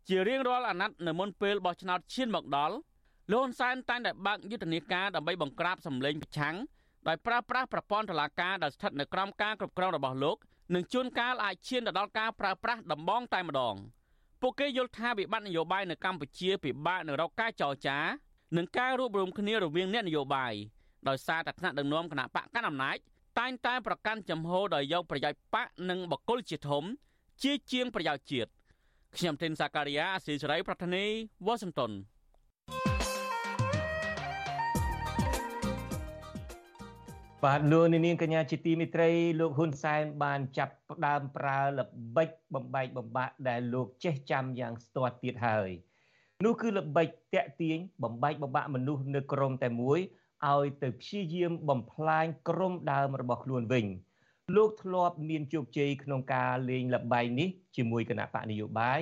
[0.09, 2.75] ជារៀងរាល់អាណត្តិនៅមុនពេលបោះឆ្នោតឈានមកដល់
[3.31, 6.55] លោកហ៊ុនសែនតែងតែបើកយុទ្ធនាការដើម្បីបង្ក្រាបសម្លេងប្រឆាំង
[7.07, 10.37] ដោយប្រើប្រាស់ប្រព័ន្ធតុលាការដែលស្ថិតនៅក្រោមការគ្រប់គ្រងរបស់លោក
[10.75, 13.75] និងជួនកាលអាចឈានទៅដល់ការប្រើប្រាស់ដំបងតែម្ដង
[14.41, 17.99] ពួកគេយល់ថាវិបត្តិនយោបាយនៅកម្ពុជាពិបាកនឹងរកការចរចា
[18.57, 20.53] និងការរួបរวมគ្នារវាងអ្នកនយោបាយ
[21.09, 22.97] ដោយសារតែថ្នាក់ដឹកនាំគណៈបកកណ្ដាលអំណាច
[23.39, 26.83] តែងតែប្រកាន់ចំហដោយយកប្រយោជន៍បកនិងបកគលជាធំ
[27.43, 28.49] ជាជាងប្រយោជន៍ជាតិ
[29.17, 31.05] ខ្ញុំទីនសាការីយ៉ាអស៊ីសេរីប្រធានី
[31.45, 31.91] វ៉ាស៊ីនតោន
[37.43, 45.69] បាទលោកនាងកញ្ញាជាទីមិត្តរីលោកហ៊ុនសែនបានចាប់ផ្ដើមប្រើល្បិចបំបែកបំបាក់ដែលលោកចេះចាំយ៉ាងស្ទាត់ទៀតហើយ
[46.45, 49.99] នោះគឺល្បិចតាក់ទាញបំបែកបំបាក់មនុស្សនៅក្រមតែមួយ
[50.53, 53.85] ឲ្យទៅព្យាយាមបំផ្លាញក្រុមដើមរបស់ខ្លួនវិញ
[54.55, 58.99] លោកធ្លាប់មានជោគជ័យក្នុងការលេងល្បែងនេះជាមួយគណៈបកនយោបាយ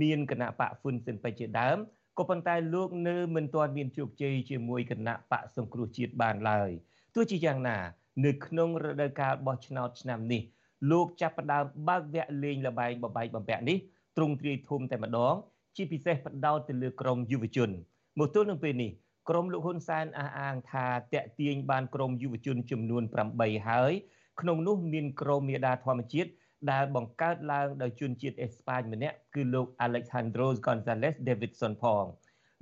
[0.00, 1.78] មានគណៈបកហ៊ុនស៊ិនពេជ្រជាដើម
[2.18, 6.70] ក៏ប៉ុន្តែលោកនៅមិនទាន់មានជោគជ័យជាមួយគណៈបកសង្គ្រោះជាតិបានឡើយ
[7.14, 7.78] ទោះជាយ៉ាងណា
[8.24, 10.42] នៅក្នុងរដូវកាលបោះឆ្នោតឆ្នាំនេះ
[10.90, 13.78] លោកចាប់ផ្ដើមបើកវគ្គលេងល្បែងបបែកបំពាក់នេះ
[14.16, 15.34] ទ្រង់ទ្រាយធំតែម្ដង
[15.76, 17.70] ជាពិសេសបដោតទៅលើក្រមយុវជន
[18.18, 18.90] មកទល់នឹងពេលនេះ
[19.28, 23.02] ក្រមលោកហ៊ុនសែនអះអាងថាតាក់ទាញបានក្រមយុវជនចំនួន
[23.34, 23.92] 8ហើយ
[24.40, 26.30] ក្នុងនោះមានក្រមមេដាធម្មជាតិ
[26.70, 32.04] ដែលបង្កើតឡើងដោយជនជាតិអេស្ប៉ាញម្នាក់គឺលោក Alejandro Gonzalez Davidson ផង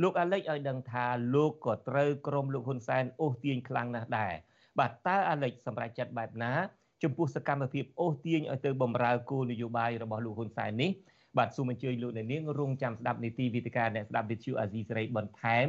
[0.03, 4.33] លោក Alex ឲ្យដឹងថាលោកក៏ត្រូវក្រមលោកហ៊ុនសែនអូសទាញខ្លាំងណាស់ដែរ
[4.79, 6.53] បាទតើ Alex សម្រាប់ចិត្តបែបណា
[7.03, 10.91] ចំពោះសកម្មភាពអូសទាញឲ្យទៅបំរើគោលនយោបាយរបស់លោកហ៊ុនសែននេះ
[11.39, 15.67] បាទសូមអញ្ជើញលោកអ្នកនាងរងចាំស្ដាប់នីតិវិទ្យាអ្នកស្ដាប់វិទ្យុអាស៊ីសេរីបន្ថែម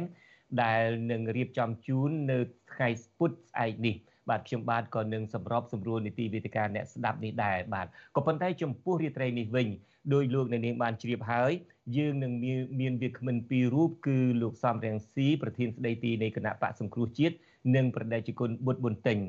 [0.62, 2.38] ដែលនឹងរៀបចំជូននៅ
[2.72, 2.88] ថ្ងៃ
[3.18, 3.96] ពុធស្អែកនេះ
[4.30, 7.86] បាទខ្ញុំបាទក៏នឹងសម្របសម្រួលនីតិវិទ្យាអ្នកស្ដាប់នេះដែរបាទ
[8.16, 9.68] ក៏ប៉ុន្តែចំពោះរាត្រីនេះវិញ
[10.14, 11.52] ដោយលោកអ្នកនាងបានជ្រាបហើយ
[11.96, 12.32] យើងនឹង
[12.80, 17.34] មានវាគ្មិនពីររូបគឺលោកសំរងស៊ីប្រធានស្ដីទីនៃគណៈបកសង្គ្រោះជាតិ
[17.76, 19.20] និងប្រដេជគុណបុត្រប៊ុនតេង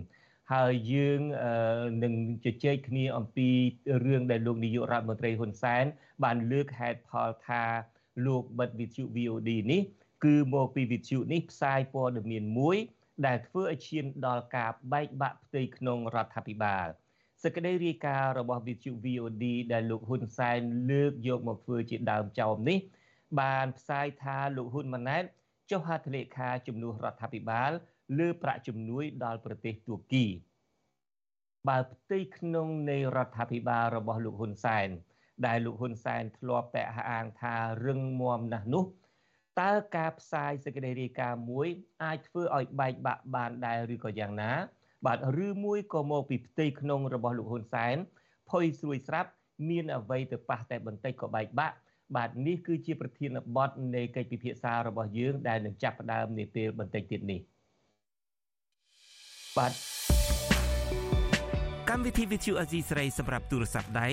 [0.53, 1.21] ហើយយើង
[2.03, 2.13] នឹង
[2.45, 3.49] ជជែកគ្នាអំពី
[4.05, 5.85] រឿងដែលលោកនាយករដ្ឋមន្ត្រីហ៊ុនសែន
[6.23, 7.63] បានលើកហេតុផលថា
[8.25, 9.81] លោកបិទវិទ្យុ VOD នេះ
[10.23, 12.77] គឺមកពីវិទ្យុនេះផ្សាយព័ត៌មានមួយ
[13.25, 16.87] ដែលធ្វើឲ្យឈានដល់ការបែកបាក់ផ្ទៃក្នុងរដ្ឋាភិបាល
[17.43, 20.59] សេចក្តីរាយការណ៍របស់វិទ្យុ VOD ដែលលោកហ៊ុនសែន
[20.91, 22.79] លើកយកមកធ្វើជាដើមចោមនេះ
[23.39, 25.23] បានផ្សាយថាលោកហ៊ុនម៉ាណែត
[25.71, 27.71] ចុះហត្ថលេខាជំនួសរដ្ឋាភិបាល
[28.19, 30.25] លើប្រាក់ជំនួយដល់ប្រទេសទួរគី
[31.67, 34.87] បើផ្ទៃក្នុងនៃរដ្ឋាភិបាលរបស់លោកហ៊ុនសែន
[35.45, 38.83] ដែលលោកហ៊ុនសែនធ្លាប់តែអះអាងថារឹងមាំណាស់នោះ
[39.61, 41.67] តើការផ្សាយសេចក្តីរាយការណ៍មួយ
[42.03, 44.51] អាចធ្វើឲ្យបែកបាក់បានដែរឬក៏យ៉ាងណា
[45.05, 47.95] បាទឬមួយក៏មកពីផ្ទៃក្នុងរបស់លោកហ៊ុនសែន
[48.49, 49.29] ផុយស្រួយស្រាប់
[49.69, 51.75] មានអ្វីទៅប៉ះតែបន្តិចក៏បែកបាក់
[52.15, 57.39] បាទនេះគឺជាប្រធានបទនៃកិច្ចពិភាក្សារបស់យើងដែលនឹងចាប់ផ្ដើមនាពេលបន្តិចទៀតនេះ
[59.57, 59.71] បាទ
[61.89, 64.09] កម្មវិធី Vithu Azizi ស្រីសម្រាប់ទូរស័ព្ទដៃ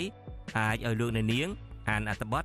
[0.59, 1.49] អាចឲ្យលោកអ្នកនាង
[1.91, 2.45] អានអត្ថបទ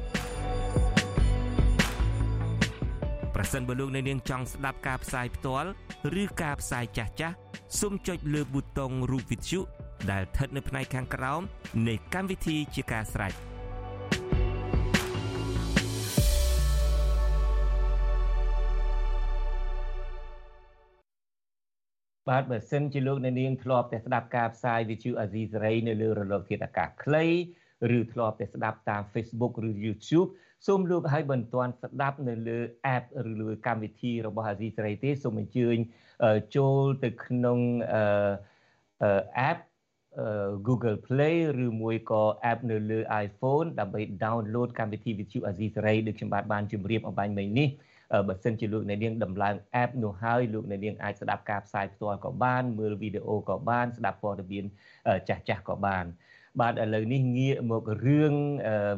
[3.43, 5.69] ប្រសិនបើលោកអ្នកនាងចង់ស្ដាប់ការផ្សាយផ្ទាល់
[6.21, 7.35] ឬការផ្សាយចាស់ចាស់
[7.79, 9.59] សូមចុចលើប៊ូតុងរូបវិទ្យុ
[10.11, 11.41] ដែលស្ថិតនៅផ្នែកខាងក្រោម
[11.87, 13.33] នៃកម្មវិធីជាការស្រេច
[22.29, 27.25] បាទបើសិនជាលោកអ្នកនាងធ្លាប់តែស្ដាប់ការផ្សាយ VTV អាស៊ីសេរីនៅលើរលកធាតុអាកាសខ្លី
[27.97, 30.29] ឬធ្លាប់តែស្ដាប់តាម Facebook ឬ YouTube
[30.67, 32.59] សូមលោកឲ្យបន្ទាន់ស្ដាប់នៅលើ
[32.95, 35.77] app ឬលើកម្មវិធីរបស់អាស៊ីសេរីទេសូមអញ្ជើញ
[36.55, 37.59] ចូលទៅក្នុង
[39.49, 39.59] app
[40.67, 47.69] Google Play ឬមួយក៏ app នៅលើ iPhone ដើម្បី download កម្មវិធី VTV អាស៊ីសេរីដូចខ្ញុំបាទបានជម្រាបអំបញ្ញមិញនេះ
[48.27, 54.65] បើសិនជាលោកអ្នកនាងដំឡើង app នោះហើយលោកអ្នកនាងអាចស្ដាប់ការផ្សាយផ្ទាល់ក៏បានមើលវីដេអូក៏បានស្ដាប់ព័ត៌មាន
[55.29, 56.05] ចាស់ចាស់ក៏បាន
[56.59, 58.33] បាទឥឡូវនេះងាកមករឿង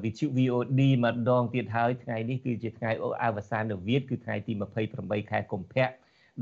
[0.03, 2.91] វិទ្យុ VOD ម្ដងទៀតហើយថ្ងៃនេះគឺជាថ្ងៃ
[3.23, 4.53] អវសានវិទ្យគឺថ្ងៃទី
[4.91, 5.89] 28ខែកុម្ភៈ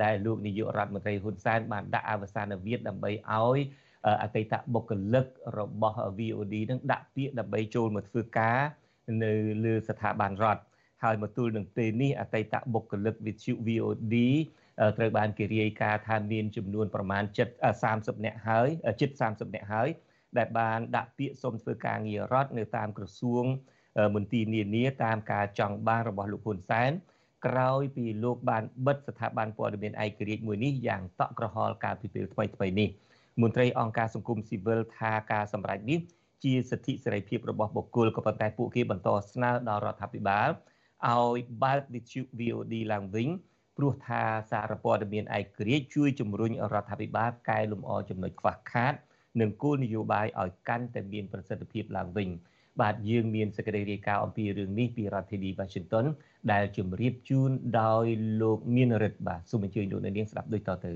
[0.04, 3.60] ដែលលោកនាយករដ្ឋមន្ត្រីហ៊ុនសែនបានដាក់អវសានវិទ្យដើម្បីឲ្យ
[4.24, 5.26] អតីតបុគ្គលិក
[5.60, 8.60] របស់ VOD នឹងដាក់ពាក្យដើម្បីចូលមកធ្វើការ
[9.24, 9.34] នៅ
[9.66, 10.62] លើស្ថាប័នរដ្ឋ
[11.04, 14.16] ហើយមកទល់នឹងពេលនេះអតីតបុគ្គលិកវិទ្យុ VOD
[14.98, 17.24] ត្រូវបានគេរាយការណ៍ថាមានចំនួនប្រមាណ
[17.70, 18.68] 7 30នាក់ហើយ
[19.02, 19.90] ជិត30នាក់ហើយ
[20.38, 23.46] ដែលបានដាក់ពាក្យសុំធ្វើការងាររដ្ឋនៅតាមក្រសួង
[24.16, 26.92] មន្ទីរនានាតាមការចង់បានរបស់លោកហ៊ុនសែន
[27.46, 32.90] ក្រោយពីលោកបានបិទស្ថាប័នព័ត៌មានឯករាជ្យមួយនេះយ៉ាងតក់ក្រហល់កាលពីពេលថ្មីថ្មីនេះ
[33.42, 36.00] មន្ត្រីអង្គការសង្គមស៊ីវិលថាការសម្រេចនេះ
[36.44, 40.50] ជាសិទ្ធិសេរីភាពរបស់បុគ្គលក៏ប៉ុន្តែពួកគេបន្តស្នើដល់រដ្ឋាភិបាល
[41.10, 43.28] ឲ្យបើកវិទ្យុ VOD ឡើងវិញ
[43.78, 48.94] ព្រោះថាសារព័ត៌មានឯករាជ្យជួយជំរុញរដ្ឋាភិបាលកែលម្អចំណុចខ្វះខាត
[49.40, 52.30] និងគោលនយោបាយឲ្យកាន់តែមានប្រសិទ្ធភាពឡើងវិញ
[52.82, 56.06] បាទយើងមានសេចក្តីរាយការណ៍អំពីរឿងនេះពីរដ្ឋធានី Washington
[56.52, 57.50] ដែលជម្រាបជូន
[57.82, 58.06] ដោយ
[58.42, 60.94] លោកមានរិទ្ធបាទសូមអញ្ជើញលោកអ្នកនាងស្ដាប់ដូចតទៅ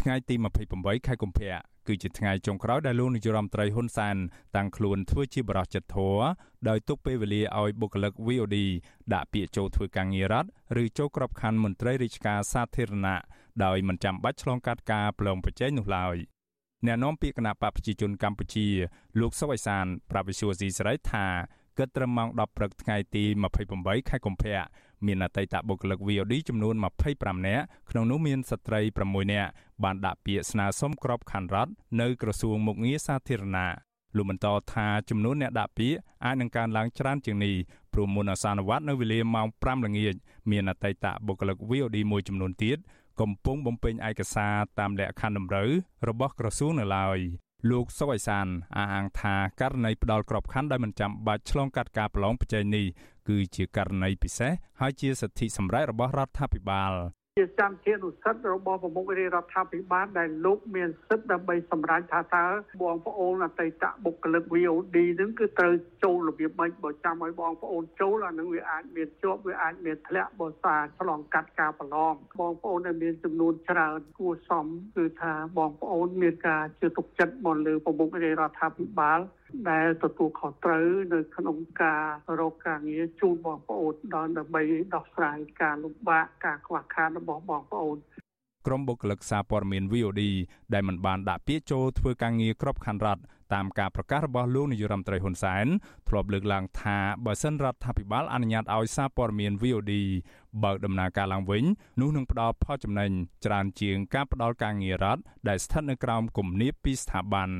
[0.00, 0.34] ថ្ងៃទី
[0.72, 1.54] 28ខែកុម្ភៈ
[1.86, 4.16] គឺជាថ្ងៃចុងក្រោយដែលលោកនាយរដ្ឋមន្ត្រីហ៊ុនសែន
[4.56, 6.18] តាំងខ្លួនធ្វើជាបរិសុទ្ធចិត្តធរ
[6.68, 8.56] ដោយទុកពេលវេលាឲ្យបុគ្គលិក VOD
[9.14, 10.48] ដាក់ពាក្យចូលធ្វើការងាររដ្ឋ
[10.82, 13.20] ឬចូលក្របខ័ណ្ឌមន្ត្រីរាជការសាធារណៈ
[13.64, 16.16] ដោយមិនចាំបាច់ឆ្លងកាត់ការប្រឡងប្រជែងនោះឡើយ
[16.86, 18.66] អ្នកនាំពាក្យគណៈបកប្រជាជនកម្ពុជា
[19.20, 21.26] លោកសុវ័យសានប្រាប់វិសុវស៊ីសេរីថា
[21.78, 23.24] គិតត្រឹមម៉ោង10ព្រឹកថ្ងៃទី
[23.66, 24.60] 28ខែកុម្ភៈ
[25.06, 26.74] មានអតីតបុគ្គលិក VOD ចំនួន
[27.10, 29.50] 25នាក់ក្នុងនោះមានស្ត្រី6នាក់
[29.84, 33.70] បានដាក់ពាក្យស្នើសុំក្របខ័ណ្ឌរដ្ឋនៅក្រសួងមុខងារសាធារណៈ
[34.16, 37.54] លោកបន្តថាចំនួនអ្នកដាក់ពាក្យអាចនឹងកើនឡើងច្រើនជាងនេះ
[37.92, 40.14] ព្រោះមុនអាសានវត្តនៅវេលាម៉ោង5ល្ងាច
[40.50, 42.78] មានអតីតបុគ្គលិក VOD មួយចំនួនទៀត
[43.20, 45.70] កំពុងបំពេញឯកសារតាមលក្ខខណ្ឌតម្រូវ
[46.08, 47.18] របស់ក្រសួងនៅឡើយ
[47.70, 52.86] លោកសុវ័យសានអះអាងថាករណីផ្ដាល់ក្របខ័ណ្ឌដោយមិនចាំបាច់ឆ្លងកាត់ការប្រឡងប្រជែងនេះ
[53.28, 56.92] គឺជាករណីពិសេសហើយជាសិទ្ធិសម្រេចរបស់រដ្ឋាភិបាល
[57.36, 62.46] ជាចន្ទធានុសិទ្ធិរបស់ប្រមុខរាជរដ្ឋាភិបាលដែលលោកមានសិទ្ធិដើម្បីសម្រេចថាតើ
[62.82, 74.66] បងប្អូនអតីតបុគ្គលិក VOD នឹងគឺត្រូវចូលរបៀបម៉េចបើចាំឲ្យបងប្អូនចូលអានឹងវាអាចមានជាប់វាអាចមានធ្លាក់បើសារឆ្លងកាត់ការប្រឡងបងប្អូនដែលមានចំនួនច្រើនគួរសម
[74.96, 79.20] គឺថាបងប្អូនមានការជឿទុកចិត្តមកលើប្រមុខរាជរដ្ឋាភិបាល
[79.70, 82.04] ដែលទទួលខុសត្រូវនៅក្នុងការ
[82.40, 84.62] រកការងារជូនបងប្អូនដល់ដើម្បី
[84.94, 87.98] ដោះស្រាយការលំបាកការខ្វះខាតរបស់បងប្អូន
[88.66, 90.22] ក្រុមបុគ្គលិកសារព័ត៌មាន VOD
[90.74, 93.22] ដែលមិនបានដាក់ពាក្យចូលធ្វើការងារក្របខ័ណ្ឌរដ្ឋ
[93.54, 95.66] តាមការប្រកាសរបស់លោកនាយរដ្ឋមន្ត្រីហ៊ុនសែន
[96.08, 99.92] ធ្លាប់លើកឡើងថាបើសិនរដ្ឋាភិបាលអនុញ្ញាតឲ្យសារព័ត៌មាន VOD
[100.64, 101.64] បើកដំណើរការឡើងវិញ
[102.00, 103.10] នោះនឹងផ្ដល់ផលចំណេញ
[103.44, 107.50] ច្រើនជាងការផ្ដល់ការងាររដ្ឋដែលស្ថិតនៅក្រោមគំនាបពីស្ថាប័ន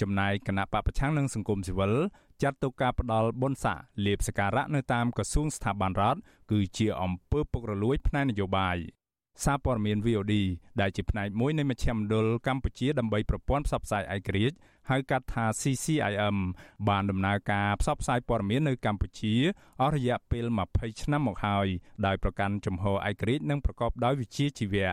[0.00, 1.94] ចំណែកគណៈបពប្រឆាំងនិងសង្គមស៊ីវិល
[2.42, 8.78] ចាត់ទុកការផ្ដាល់បុណ្យស័ក្តិលៀបសការៈនៅតាមក្រសួងស្ថាប័នរដ្ឋគឺជាអំពើពុករលួយផ្នែកនយោបាយ
[9.44, 10.34] សារព័ត៌មាន VOD
[10.80, 14.56] ដែលជាផ្នែកមួយនៃមជ្ឈមណ្ឌលកម្ពុជាដើម្បីប្រព័ន្ធផ្សព្វផ្សាយឯករាជ្យ
[14.90, 16.36] ហៅកាត់ថា CCIM
[16.88, 19.34] បានដំណើរការផ្សព្វផ្សាយព័ត៌មាននៅកម្ពុជា
[19.80, 21.66] អស់រយៈពេល20ឆ្នាំមកហើយ
[22.06, 24.90] ដោយប្រកាន់ជំហរឯករាជ្យនិងប្រកបដោយវិជ្ជាជីវៈ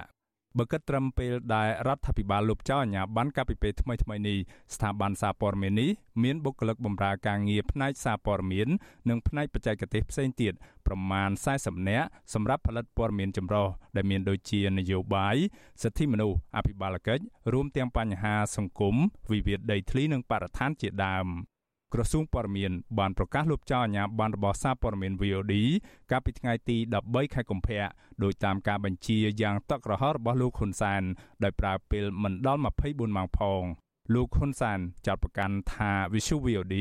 [0.57, 4.37] បើគិតត្រឹមពេលដែលរដ្ឋាភិបាលលុបចោលអាជ្ញាប័ណ្ណកាលពីពេលថ្មីៗនេះ
[4.75, 5.89] ស្ថាប័នសារព័ត៌មាននេះ
[6.23, 8.67] មានបុគ្គលិកបម្រើការងារផ្នែកសារព័ត៌មាន
[9.09, 10.53] និងផ្នែកបច្ចេកទេសផ្សេងទៀត
[10.87, 15.37] ប្រមាណ40នាក់សម្រាប់ផលិតព័ត៌មានចម្រុះដែលមានដូចជានយោបាយ
[15.81, 18.95] សិទ្ធិមនុស្សអភិបាលកិច្ចរួមទាំងបញ្ហាសង្គម
[19.31, 21.27] វិវាទដីធ្លីនិងបរិស្ថានជាដើម។
[21.93, 25.53] ក្រសួងព័ត៌មានបានប្រកាសលុបចោលអាជ្ញាប័ណ្ណរបស់សារព័ត៌មាន VOD
[26.11, 27.83] កាលពីថ្ងៃទី13ខែកុម្ភៈ
[28.23, 31.01] ដោយតាមការបញ្ជាយ៉ាងតក់ក្រហល់របស់លោកហ៊ុនសែន
[31.43, 33.63] ដោយប្រើពេលមិនដល់24ម៉ោងផង
[34.13, 36.75] លោកហ៊ុនសានចាត់ប្រកាន់ថា Visu VOD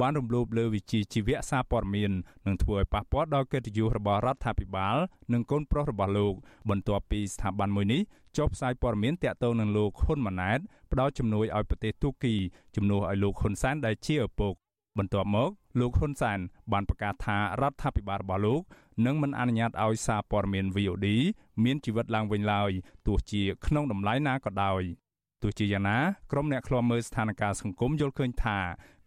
[0.00, 2.12] បានរំលោភលើវិជាជីវៈសារព័ត៌មាន
[2.46, 4.96] និងធ្វើឲ្យប៉ះពាល់ដល់កិត្តិយសរបស់រដ្ឋាភិបាល
[5.32, 6.34] និងកូនប្រុសរបស់លោក
[6.70, 8.00] បន្ទាប់ពីស្ថាប័នមួយនេះ
[8.36, 10.58] ចុះផ្សាយព័ត៌មានតាក់ទងនឹងលោកហ៊ុនម៉ាណែត
[10.92, 12.34] ផ្ដល់ជំនួយឲ្យប្រទេសទូគី
[12.76, 14.54] ជំនួសឲ្យលោកហ៊ុនសែនដែលជាឪពុក
[14.98, 16.38] បន្ទាប់មកលោកហ៊ុនសែន
[16.72, 18.60] បានប្រកាសថារដ្ឋាភិបាលរបស់លោក
[19.06, 21.06] នឹងមិនអនុញ្ញាតឲ្យសារព័ត៌មាន VOD
[21.64, 22.70] មានជីវិតឡើងវិញឡើយ
[23.06, 24.82] ទោះជាក្នុងតម្លៃណាក៏ដោយ
[25.42, 25.98] ទោះជាយ៉ាងណា
[26.32, 28.58] ក្រុមអ្នកឃ្លាំមើលស្ថានភាពសង្គមយល់ឃើញថា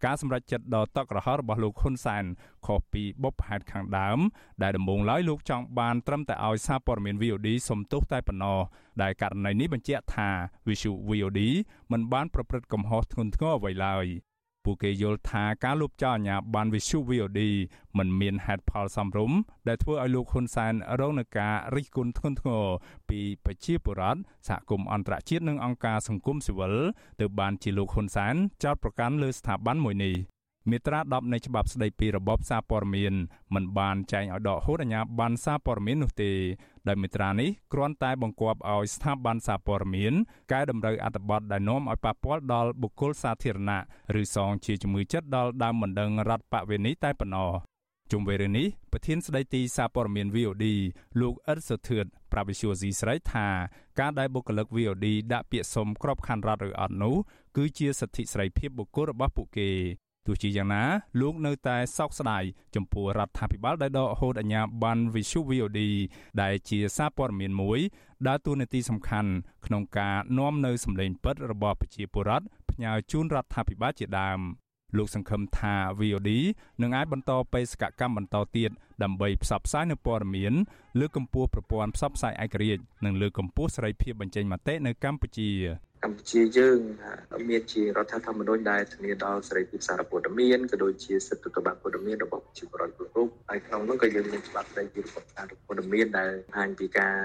[0.04, 2.24] ការសម្រេចចិត្តដ៏តក់ក្រហល់របស់លោកហ៊ុនសែន
[2.66, 4.18] ខុសពីបុព្វហេតុខាងដើម
[4.62, 8.58] ដែលដំបូងឡើយលោកចង់បានត្រឹមតែឲ្យសារព័ត៌មាន VOD សំទុះតែប៉ុណ្ណោះ
[9.02, 10.28] ដែលករណីនេះបញ្ជាក់ថា
[10.66, 11.40] Visu VOD
[11.92, 14.06] មិនបានប្រព្រឹត្តកំហុសធ្ងន់ធ្ងរអ្វីឡើយ
[14.64, 17.40] ពួកគេយល់ថាការលុបចោលអាញាបានវិសុ VOD
[17.98, 22.64] មិនមានហេតុផលសមរម្យដែលធ្វើឲ្យលោកហ៊ុនសែនរងនឹងការរិះគន់ធ្ងន់ធ្ងរ
[23.10, 26.74] ពីប្រជាពលរដ្ឋសហគមន៍អន្តរជាតិនិងអង្គការសង្គមស៊ីវិល
[27.20, 30.14] ទើបបានជាលោកហ៊ុនសែនចោទប្រកាន់លើស្ថាប័នមួយនេះ
[30.70, 33.14] មាត្រា10នៃច្បាប់ស្តីពីរបបសារព័ត៌មាន
[33.54, 36.32] មិនបានចែងឲ្យដកហូតអាជ្ញាប័ណ្ណសារព័ត៌មាននោះទេ
[36.88, 40.12] ដោយមាត្រានេះគ្រាន់តែបង្គាប់ឲ្យស្ថាប័នសារព័ត៌មាន
[40.52, 43.82] កែតម្រូវអត្ថបទដែលនាំឲ្យប៉ះពាល់ដល់បុគ្គលសាធារណៈ
[44.20, 47.52] ឬសងជាជំងឺចិត្តដល់ដើមបណ្ដឹងរដ្ឋបវេនីតែប៉ុណ្ណោះ
[48.12, 50.66] ជុំវិញរឿងនេះប្រធានស្ដីទីសារព័ត៌មាន VOD
[51.20, 53.46] លោកអ៊ិតសុធឿនប្រាប់វិសុយស៊ីស្រីថា
[54.00, 57.14] ការដែលបុគ្គលិក VOD ដាក់ពាក្យសុំក្របខ័ណ្ឌរដ្ឋឬអត់នោះ
[57.56, 59.70] គឺជាសិទ្ធិសេរីភាពបុគ្គលរបស់ពួកគេ
[60.26, 60.82] ទោះជាយ៉ាងណា
[61.20, 62.42] លោកនៅតែសោកស្ដាយ
[62.74, 65.80] ចំពោះរដ្ឋាភិបាលដែលដកហូតអាជ្ញាប័ណ្ណ Visu VOD
[66.42, 67.78] ដែលជាសារព័ត៌មានមួយ
[68.26, 69.30] ដើរតួនាទីសំខាន់
[69.66, 74.40] ក្នុងការនាំនៅសម្លេងពិតរបស់ប្រជាពលរដ្ឋផ្ញើជូនរដ្ឋាភិបាលជាដើម
[74.96, 76.30] លោកសង្ឃឹមថា VOD
[76.82, 78.70] នឹងអាចបន្តបេសកកម្មបន្តទៀត
[79.02, 80.52] ដើម្បីផ្សព្វផ្សាយនូវព័ត៌មាន
[81.00, 85.50] លើកកម្ពស់ប្រព័ន្ធផ្សព្វផ្សាយឯករាជ្យនិងលើកកម្ពស់សេរីភាពបញ្ចេញមតិនៅកម្ពុជា
[86.04, 86.78] កម្ពុជាយើង
[87.50, 97.16] មានជារដ្ឋធម្មនុញ្ញដែលធានាដល់សេរីភាពសារព័ត៌មានក៏ដូចជាសិទ្ធិទទួលបានព័ត៌មានរបស់ប្រជាពលរដ្ឋគ្រប់រូបហើយក្នុងនោះក៏យើងមានច្បាប់ស្តីពីរបបសារព័ត៌មានដែលបង្ហាញពីការ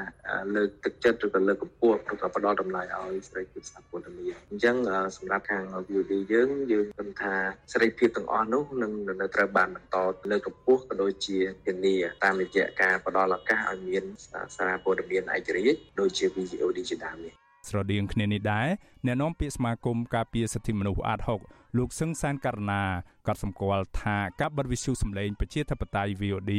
[0.56, 4.76] លើកទឹកចិត្តឬក៏លើកកម្ពស់ឬក៏ផ្ដល់តម្លៃឲ្យសេរីភាពសារព័ត៌មានអញ្ចឹង
[5.18, 7.34] សម្រាប់ខាង VOD យើងយើងគិតថា
[7.74, 9.98] សេរីភាពទាំងអស់នោះនឹងនៅត្រូវបានបន្ត
[10.32, 14.04] លើកកម្ពស់ក៏ដូចជាធានាតាមរយៈការផ្ដល់ឱកាសឲ្យមាន
[14.56, 18.68] សារព័ត៌មានឯករាជ្យដូចជា VOD ជាដើមនេះ ស្រដៀងគ្នានេះដែរ
[19.06, 22.84] អ្នកនាំពាក្យសមាគមការពារសិទ្ធិមនុស្សអាត6លោកសឹងសានករណា
[23.28, 26.54] ក៏សម្គាល់ថាការបិទវិទ្យុសម្លេងប្រជាធិបតេយ្យ VOD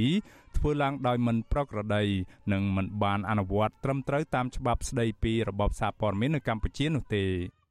[0.57, 2.05] ធ្វើឡើងដោយមិនប្រក្រតី
[2.53, 7.25] និងមិនបានអនុវត្តត្រឹមត្រូវតាមច្បាប់ស្តីពីរបបសារព័ត៌មាននៅកម្ពុជានោះទេ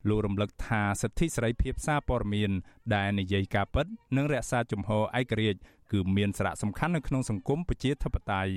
[0.10, 2.52] លោករំលឹកថាសិទ្ធិសេរីភាពសារព័ត៌មាន
[2.96, 3.86] ដែលនិយាយការពិត
[4.18, 5.60] និងរក្សាជំហរឯករាជ្យ
[5.92, 8.54] គឺមានសារៈសំខាន់នៅក្នុងសង្គមប្រជាធិបតេយ្យ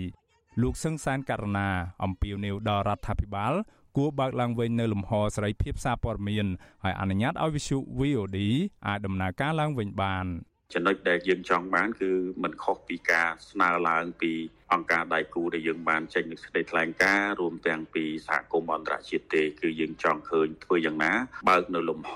[0.63, 1.69] លោកសឹងសានករណា
[2.05, 3.55] អំពាវនាវដល់រដ្ឋាភិបាល
[3.97, 6.47] គួរបើកឡើងវិញនៅលំហសេរីភាពសារព័ត៌មាន
[6.85, 8.39] ហើយអនុញ្ញាតឲ្យវិទ្យុ VOD
[8.87, 10.27] អាចដំណើរការឡើងវិញបាន
[10.75, 12.11] ចំណុចដែលយើងចង់បានគឺ
[12.43, 14.33] มันខុសពីការស្នើឡើងពី
[14.73, 21.13] អង្គការដៃគូដែលយើងបានចេញនូវសេចក្តីថ្លែងការណ៍រួមទាំងពីសហគមន៍អន្តរជាតិទេគឺយើងចង់ឃើញធ្វើយ៉ាងណា
[21.49, 22.15] បើកនៅលំហ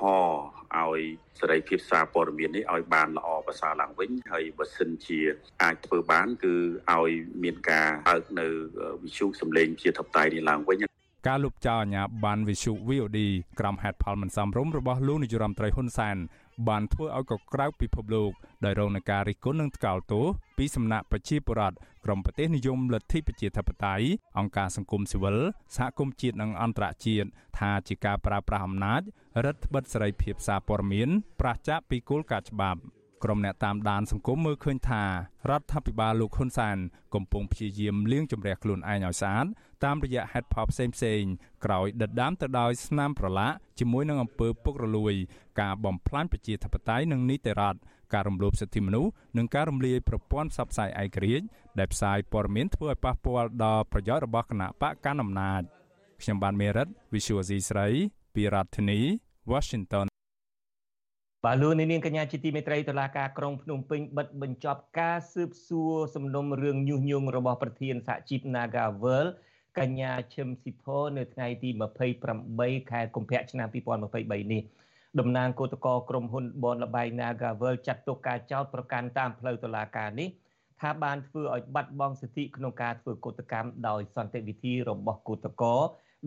[0.78, 1.00] ឲ្យ
[1.40, 5.20] សេរីភាពសារព័ត៌មាននេះឲ្យបានល្អប្រសើរឡើងវិញហើយបើសិនជា
[5.62, 6.54] អាចធ្វើបាន គឺ
[6.92, 7.10] ឲ្យ
[7.42, 8.46] មានការបើកនៅ
[9.02, 10.93] វិទ្យុសម្លេងជាធិបតេយ្យនេះឡើងវិញ
[11.26, 13.18] ការលុបចោលអាញាបានវិសុ VOD
[13.60, 16.16] ក្រមហេតុផលមិនសមរម្យរបស់លោកនាយរដ្ឋមន្ត្រីហ៊ុនសែន
[16.68, 18.30] បានធ្វើឲ្យកក្រៅពិភពលោក
[18.64, 20.24] ដោយរងនឹងការរិះគន់និងថ្កោលទោស
[20.58, 24.06] ពីសំណាក់ប្រជាពលរដ្ឋក្រុមប្រទេសនិយមលទ្ធិប្រជាធិបតេយ្យ
[24.38, 25.36] អង្គការសង្គមស៊ីវិល
[25.76, 29.02] សហគមន៍ជាតិនិងអន្តរជាតិថាជាការប្រើប្រាស់អំណាច
[29.44, 31.08] រដ្ឋបិទសេរីភាពសារព័ត៌មាន
[31.40, 32.80] ប្រឆាចពីគោលការណ៍ច្បាប់
[33.24, 35.02] ក្រុមអ្នកតាមដានសង្គមមើលឃើញថា
[35.50, 36.76] រដ្ឋាភិបាលលោកហ៊ុនសែន
[37.14, 39.46] កំពុងព្យាយាមលាងជម្រះខ្លួនឯងឲ្យស្អាត
[39.84, 41.22] តាមរយៈហេតុផលផ្សេងផ្សេង
[41.64, 45.14] ក្រោយដិតដាមទៅដោយស្នាមប្រឡាក់ជាមួយនឹងអំពើពុករលួយ
[45.60, 47.78] ការបំផ្លាញប្រជាធិបតេយ្យនិងនីតិរដ្ឋ
[48.14, 51.44] ការរំលោភសិទ្ធិមនុស្សនិងការរំលាយប្រព័ន្ធផ្សព្វផ្សាយឯករាជ្យ
[51.78, 55.62] ដែលផ្សាយព័ត៌មានធ្វើឲ្យប៉ះពាល់ដល់ប្រយោជន៍របស់គណៈបកកណ្ដាលអំណាច
[56.22, 57.88] ខ្ញុំបានមេរិត Visual C ស្រី
[58.34, 59.00] ពីរដ្ឋធានី
[59.52, 60.06] Washington
[61.44, 69.26] បាទលោកនាងកញ្ញាជាទីមេត្រីតុលាការក្រុងភ្នំពេញបិទបញ្ចប់ការស៊ើបសួរសំណុំរឿងញុះញង់របស់ប្រធានសហជីព Nagavel
[69.78, 70.84] កញ្ញាឈឹមស៊ីផ
[71.16, 71.70] នៅថ្ងៃទី
[72.30, 74.62] 28ខែកុម្ភៈឆ្នាំ2023នេះ
[75.18, 80.28] តំណាងគឧតកក្រុមហ៊ុនបនលបៃ Nagavel ចាត់ទុកការចោទប្រកាន់តាមផ្លូវតុលាការនេះ
[80.80, 85.62] ថាបានធ្វើឲ្យបាត់បង់សិទ្ធិក្នុងការធ្វើកុតកម្មដោយសន្តិវិធីរបស់គឧតក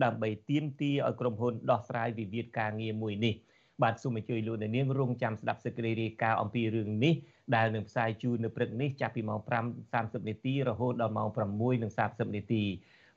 [0.04, 3.34] ដើម្បីទាមទារឲ្យក្រុមហ៊ុនដោះស្រាយវិវាទការងារមួយនេះ។
[3.82, 7.14] បាទសូមអញ្ជើញលោកអ្នកនាងរងចាំស្ដាប់សេចក្តីរាយការណ៍អំពីរឿងនេះ
[7.56, 9.40] ដែលនឹងផ្សាយជូននៅព្រឹកនេះចាប់ពីម៉ោង
[9.84, 11.28] 5:30នាទីរហូតដល់ម៉ោង
[11.76, 12.62] 6:30នាទី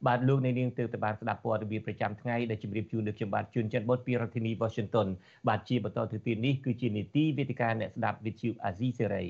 [0.07, 5.07] បាទលោកអ្នកនាងទើបតែបានស្ដាប់ព័ត៌មានប្រចាំថ្ងៃដែលជម្រាបជូនដល់ខ្ញុំបាទជួនច័ន្ទបុតពីរដ្ឋធានី Washington
[5.47, 9.27] បាទជាបន្តទៅទៀតនេះគឺជានីតិវេទិកាអ្នកស្ដាប់ With You Azizi Serai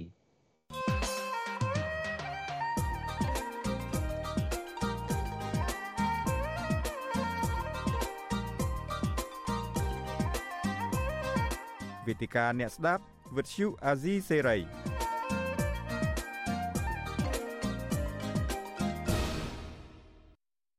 [12.08, 13.04] វេទិកាអ្នកស្ដាប់
[13.38, 14.91] វិទ្យុអា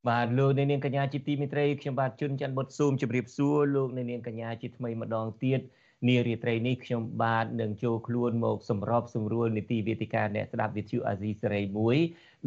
[0.09, 5.61] បាទលោកអ្នកនាងកញ្ញាជាទីមេត្រីខ្ញុំបាទជួនច័ន្ទបុតស៊ូមជម្រាបសួរលោកអ្នកនាងកញ្ញាជាថ្មីម្ដងទៀត
[6.09, 11.97] នារីត្រីនេះខ្ញុំបាទនឹងចូលខ្លួនមកសម្របសម្រួលនីតិវេទិកាអ្នកស្ដាប់វិទ្យុអាស៊ីសេរីមួយ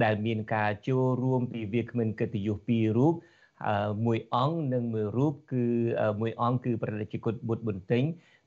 [0.04, 3.14] ដែលមានការចូលរួមពីវាគ្មិនកិត្តិយសពីររូប
[4.06, 5.66] មួយអង្គនិងមួយរូបគឺ
[6.22, 8.04] មួយអង្គគឺប្រតិជនបុត្របន្ទិញ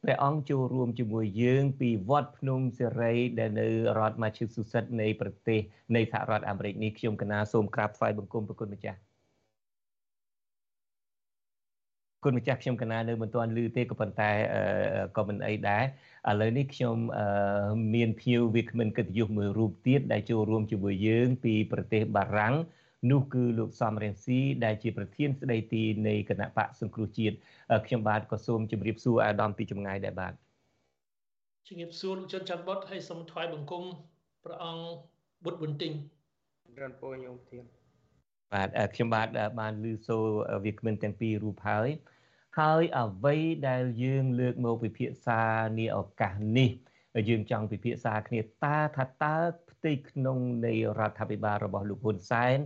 [0.09, 3.67] ព្រះអង្គចូលរួមជាមួយយើងពីវត្តភ្នំសេរីដែលនៅ
[3.99, 5.61] រដ្ឋ Massachusetts នៃប្រទេស
[5.97, 8.99] នៃសហរដ្ឋអាមេរិកនេះខ្ញុំកណាសូមក្រាបថ្វាយបង្គំប្រគុណម្ចាស់
[12.25, 14.31] គុណម្ចាស់ខ្ញុំកណានៅមិនទាន់ឮទេក៏ប៉ុន្តែ
[15.17, 15.83] ក៏មិនអីដែរ
[16.31, 16.97] ឥឡូវនេះខ្ញុំ
[17.95, 22.55] មានភៀវវាគ្មិនកិត្តិយសមួយរូបទៀតដែលចូលរួមជាមួយយើងពីប្រទេសបារាំង
[23.11, 27.37] នោះគឺលោកសំរៀងស៊ីដែលជាប្រធានស្ដីទីនៃគណៈបកសង្គ្រោះជាតិ
[27.87, 30.33] ខ្ញុំបាទក៏សូមជម្រាបសួរអាដាមពីចម្ងាយដែរបាទ
[31.69, 33.85] ជំរាបសួរលោកជនច័ន្ទបុតហើយសូមថ្វាយបង្គំ
[34.45, 34.87] ព្រះអង្គ
[35.45, 35.93] បុត្របន្ទិញ
[36.81, 37.65] រនពោញោមធាន
[38.53, 39.29] បាទខ្ញុំបាទ
[39.61, 40.25] បានឮសូរ
[40.65, 41.89] វាគ្មិនទាំងពីររូបហើយ
[42.61, 43.37] ហើយអ្វី
[43.69, 45.41] ដែលយើងលើកមកពិភាក្សា
[45.79, 46.71] នាឱកាសនេះ
[47.29, 49.37] យើងចង់ពិភាក្សាគ្នាតើថាតើ
[49.71, 52.59] ផ្ទៃក្នុងនៃរដ្ឋាភិបាលរបស់លោកហ៊ុនសែន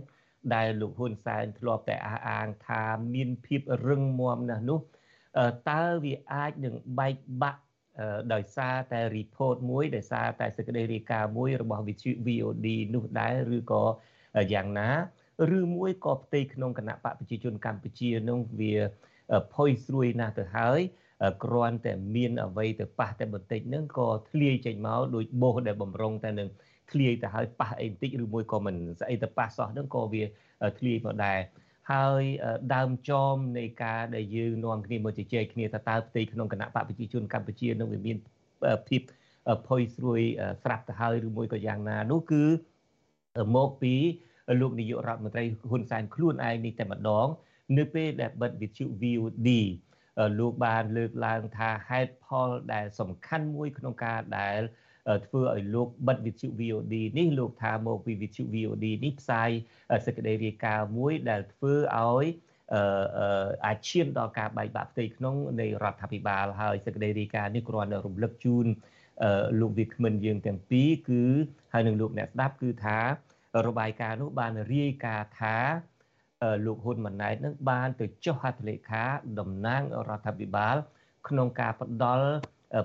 [0.55, 4.79] ដែលលោកហ៊ុនសែនធ្លាប់តែអះអាងថាមានភាពរឹងមាំណាស់នោះ
[5.71, 7.61] តើវាអាចនឹងបែកបាក់
[8.33, 13.83] ដោយសារតែ report មួយដោយសារតែសេចក្តីរាយការណ៍មួយរបស់វិទ្យុ VOD នោះដែរឬក៏
[14.53, 14.89] យ៉ាងណា
[15.59, 18.75] ឬមួយក៏ផ្ទៃក្នុងគណៈបកប្រជាជនកម្ពុជានោះវា
[19.53, 20.79] ផុយស្រួយណាស់ទៅហើយ
[21.43, 26.49] គ្រាន់តែមានអ្វីទៅប៉ះតែបន្តិចហ្នឹងក៏ធ្លាយចេញមកដោយបោសដែលបំរុងតែនឹង
[26.91, 30.23] ធ្លាយទៅហើយប៉ះអីបន្តិចឬមួយក៏មិនស្អីទៅប៉ះសោះហ្នឹងក៏វា
[30.77, 31.39] ធ្លាយមកដែរ
[31.91, 32.23] ហើយ
[32.75, 38.17] ដើមចមនៃការដែលយើងនាំគ្នាមកជជែកគ្នាថាតើផ្ទៃក្នុងគណៈបកប្រជាជនកម្ពុជានឹងវាមាន
[38.87, 39.01] ភាព
[39.67, 40.21] ផុយស្រួយ
[40.63, 42.43] ស្រាប់ទៅហើយឬមួយក៏យ៉ាងណានោះគឺ
[43.55, 43.93] មកពី
[44.61, 47.27] លោកនាយករដ្ឋមន្ត្រីហ៊ុនសែនខ្លួនឯងនេះតែម្ដង
[47.77, 49.49] នៅពេលដែលបិទវិទ្យុ VOD
[50.39, 54.59] លោកបានលើកឡើងថាហេតុផលដែលសំខាន់មួយក្នុងការដែល
[55.25, 59.49] ធ្វើឲ្យលោកបិទវិទ្យុ VOD នេះលោកថាមកពីវិទ្យុ VOD នេះផ្សាយ
[60.05, 62.25] សេចក្តីរាយការណ៍មួយដែលធ្វើឲ្យ
[63.65, 68.65] អាចឈានដល់ការបែកបាក់ផ្ទៃក្នុងនៃរដ្ឋាភិបាលហើយសេចក្តីរាយការណ៍នេះគ្រាន់តែរំលឹកជូន
[69.59, 71.23] លោកវាគ្មិនយើងទាំងពីរគឺ
[71.73, 72.97] ហើយនឹងលោកអ្នកស្ដាប់គឺថា
[73.67, 75.57] របាយការណ៍នោះបានរាយការណ៍ថា
[76.65, 79.03] លោកហ៊ុនម៉ាណែតនឹងបានទៅចុះហត្ថលេខា
[79.39, 80.75] តំណាងរដ្ឋាភិបាល
[81.27, 82.29] ក្នុងការផ្ដល់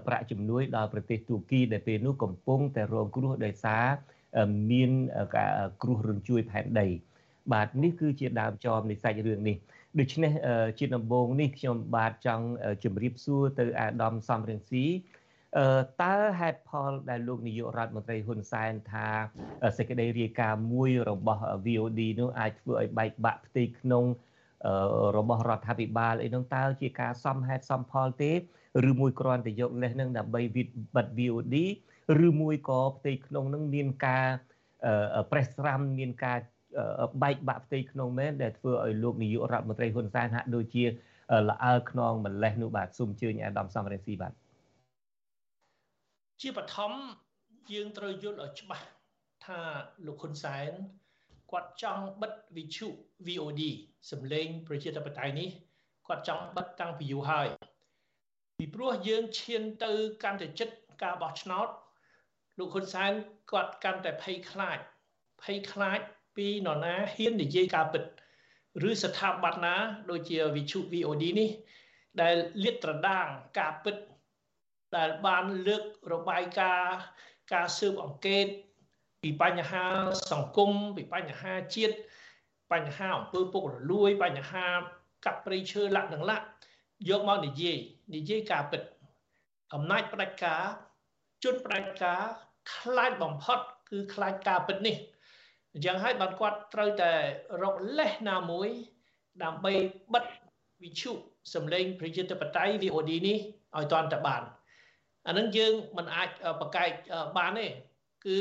[0.06, 3.84] ប្រាក់ជំនួយដល់ប្រទេសទូគីដែលពេលនោះកំពុងតែរងគ្រោះដោយសារ
[4.70, 4.90] មាន
[5.36, 6.86] ការគ្រោះរញ្ជួយផែនដី
[7.52, 9.56] បាទនេះគឺជាដើមចមនៃសាច់រឿងនេះ
[10.00, 10.32] ដូច្នេះ
[10.78, 12.46] ជាដំបូងនេះខ្ញុំបាទចង់
[12.84, 14.86] ជម្រាបសួរទៅអាដាមសំរងស៊ី
[16.02, 19.08] តើហេតុផលដែលលោកនាយករដ្ឋមន្ត្រីហ៊ុនសែនថា
[19.78, 24.04] សេចក្តីរាយការណ៍មួយរបស់ VOD នោះអាចធ្វើឲ្យបែកបាក់ផ្ទៃក្នុង
[25.16, 28.32] របស់រដ្ឋាភិបាលអីនោះតើជាការសមហេតុសមផលទេ
[28.88, 31.56] ឬមួយគ្រាន់តែយកលេសនឹងដើម្បីវិតបិទ VOD
[32.26, 34.26] ឬមួយក៏ផ្ទៃក្នុងនឹងមានការ
[35.30, 36.38] ប្រេះស្រាំមានការ
[37.22, 40.84] បែកបាក់ផ្ទៃក្នុងមែនដែលធ្វើឲ្យលោកនាយករដ្ឋមន្ត្រីហ៊ុនសែនហាក់ដូចជា
[41.48, 44.32] ល្អើខ្នងម្លេះនោះបាទសូមអញ្ជើញអាដាមសំរងស៊ីបាទ
[46.40, 46.92] ជាបឋម
[47.72, 48.86] យើងត្រូវយល់ឲ្យច្បាស់
[49.46, 49.60] ថា
[50.06, 50.70] លោកហ៊ុនសែន
[51.52, 52.88] គាត់ចង់បិទវិទ្យុ
[53.26, 53.62] VOD
[54.10, 55.48] សម្លេងប្រជាធិបតេយ្យនេះ
[56.08, 57.48] គាត់ចង់បិទតាំងពីយូរហើយ
[58.58, 59.92] ពីព្រោះយើងឈានទៅ
[60.22, 61.68] កាន់តែចិត្តការបោះឆ្នោត
[62.58, 63.12] លោកហ៊ុនសែន
[63.52, 64.78] គាត់កាន់តែភ័យខ្លាច
[65.42, 66.00] ភ័យខ្លាច
[66.36, 68.04] ពីនរណាហ៊ាននិយាយការពិត
[68.88, 69.74] ឬស្ថាប័នណា
[70.10, 71.50] ដូចជាវិទ្យុ VOD នេះ
[72.20, 73.26] ដែលលាតត្រដាង
[73.58, 73.96] ការពិត
[74.96, 76.96] ដែលបានលើករបាយការណ៍
[77.52, 78.46] ការស៊ើបអង្កេត
[79.22, 79.84] ពីបញ្ហា
[80.32, 81.94] សង្គមពីបញ្ហាជាតិ
[82.72, 84.66] បញ្ហាអំពើពុករលួយបញ្ហា
[85.26, 86.44] កាប់ព្រៃឈើលក្ខនឹងលក្ខ
[87.08, 87.78] យកមកនិយាយ
[88.14, 88.82] និយាយការពិត
[89.74, 90.62] អំណាចផ្ដាច់ការ
[91.44, 92.22] ជនផ្ដាច់ការ
[92.74, 93.58] ខ្លាចបំផុត
[93.90, 94.96] គឺខ្លាចការពិតនេះ
[95.72, 97.12] អញ្ចឹងហើយបានគាត់ត្រូវតែ
[97.62, 98.68] រកលេសណាមួយ
[99.44, 99.72] ដើម្បី
[100.14, 100.24] បិទ
[100.82, 101.10] វិទ្យុ
[101.54, 103.38] សម្លេងប្រជាធិបតេយ្យ VOD នេះ
[103.76, 104.42] ឲ្យតាន់តែបាន
[105.26, 106.28] អានឹងយើងមិនអាច
[106.60, 106.90] បកកែក
[107.38, 107.66] បានទេ
[108.26, 108.38] គឺ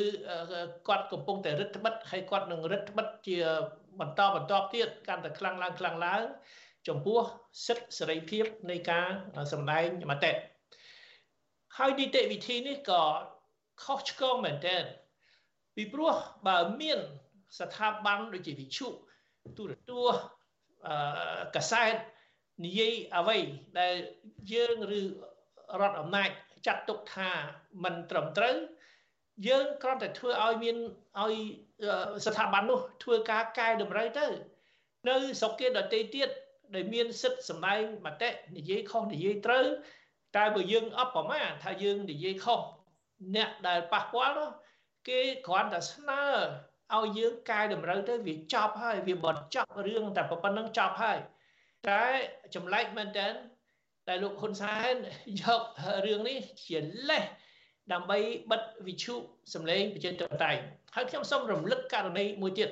[0.87, 3.37] គាត់កំពុងតែរឹតបន្តឹងហើយគាត់នឹងរឹតបន្តឹងជា
[3.99, 6.23] បន្តបន្តទៀតកាន់តែខ្លាំងឡើងខ្លាំងឡើង
[6.87, 7.19] ចំពោះ
[7.65, 9.07] សិទ្ធិសេរីភាពនៃការ
[9.53, 10.31] សម្ដែងមតិ
[11.77, 13.03] ហើយនីតិវិធីនេះក៏
[13.83, 14.83] ខុសឆ្គងមែនទែន
[15.75, 16.15] ពីព្រោះ
[16.47, 16.99] បើមាន
[17.59, 18.87] ស្ថាប័នដូចជាវិជុ
[19.57, 20.23] ទូរទស្សន៍
[20.87, 20.95] អឺ
[21.55, 21.95] កាសែត
[22.65, 23.37] និយាយអ្វី
[23.79, 23.95] ដែល
[24.53, 25.01] យើងឬ
[25.81, 26.29] រដ្ឋអំណាច
[26.67, 27.29] ចាត់ទុកថា
[27.83, 28.55] มันត្រឹមត្រូវ
[29.47, 30.77] យើងគ្រាន់តែធ្វើឲ្យមាន
[31.21, 31.35] ឲ្យ
[32.25, 34.25] ស្ថាប័ននោះធ្វើការកែតម្រូវទៅ
[35.07, 36.29] នៅស្រុកគេដទៃទៀត
[36.75, 39.65] ដែលមានសិទ្ធិសម្ដែងមតិនិយាយខុសនិយាយត្រូវ
[40.35, 42.59] តែបើយើងអបប្រមាថាយើងនិយាយខុស
[43.35, 44.49] អ្នកដែលប៉ះពាល់នោះ
[45.07, 46.23] គេគ្រាន់តែស្នើ
[46.95, 51.19] ឲ្យយើងកែតម្រូវទៅវាចប់ហើយវាបញ្ចប់រឿងតែប៉ុណ្្នឹងចប់ហើយ
[51.89, 52.01] តែ
[52.55, 53.27] ចម្លែកមែនតើ
[54.07, 54.93] តែលោកហ៊ុនសែន
[55.41, 55.61] យក
[56.05, 56.77] រឿងនេះជា
[57.09, 57.23] លេស
[57.93, 58.17] ដើម្បី
[58.51, 59.13] បិទវិទ្យុ
[59.53, 60.61] សម្លេងប្រជាធិបតេយ្យ
[60.95, 62.69] ហើយខ្ញុំសូមរំលឹកករណីមួយទៀត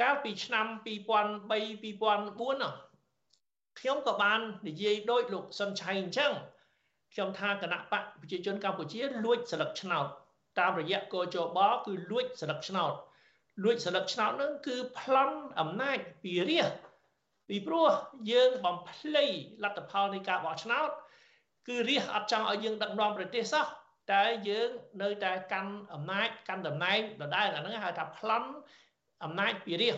[0.00, 2.87] កាលពីឆ្នាំ2003 2004
[3.78, 6.32] ខ្ញុំក៏បាននិយាយដោយលោកសុនឆៃអញ្ចឹង
[7.12, 10.06] ខ្ញុំថាគណៈបកប្រជាជនកម្ពុជាលួចស្លឹកឆ្នោត
[10.58, 12.92] តាមរយៈកោជបគឺលួចស្លឹកឆ្នោត
[13.64, 16.70] លួចស្លឹកឆ្នោតនឹងគឺប្លន់អំណាចពីរាជ
[17.48, 17.88] ពីព្រោះ
[18.30, 19.24] យើងបំភ្លៃ
[19.64, 20.90] លទ្ធផលនៃការបោះឆ្នោត
[21.68, 23.66] គឺរាជអត់ចង់ឲ្យយើងដឹកនាំប្រទេសសោះ
[24.12, 24.68] តែយើង
[25.02, 28.48] នៅតែកាន់អំណាចកាន់តំណែងដដែលអាហ្នឹងហៅថាប្លន់
[29.24, 29.96] អំណាចពីរាជ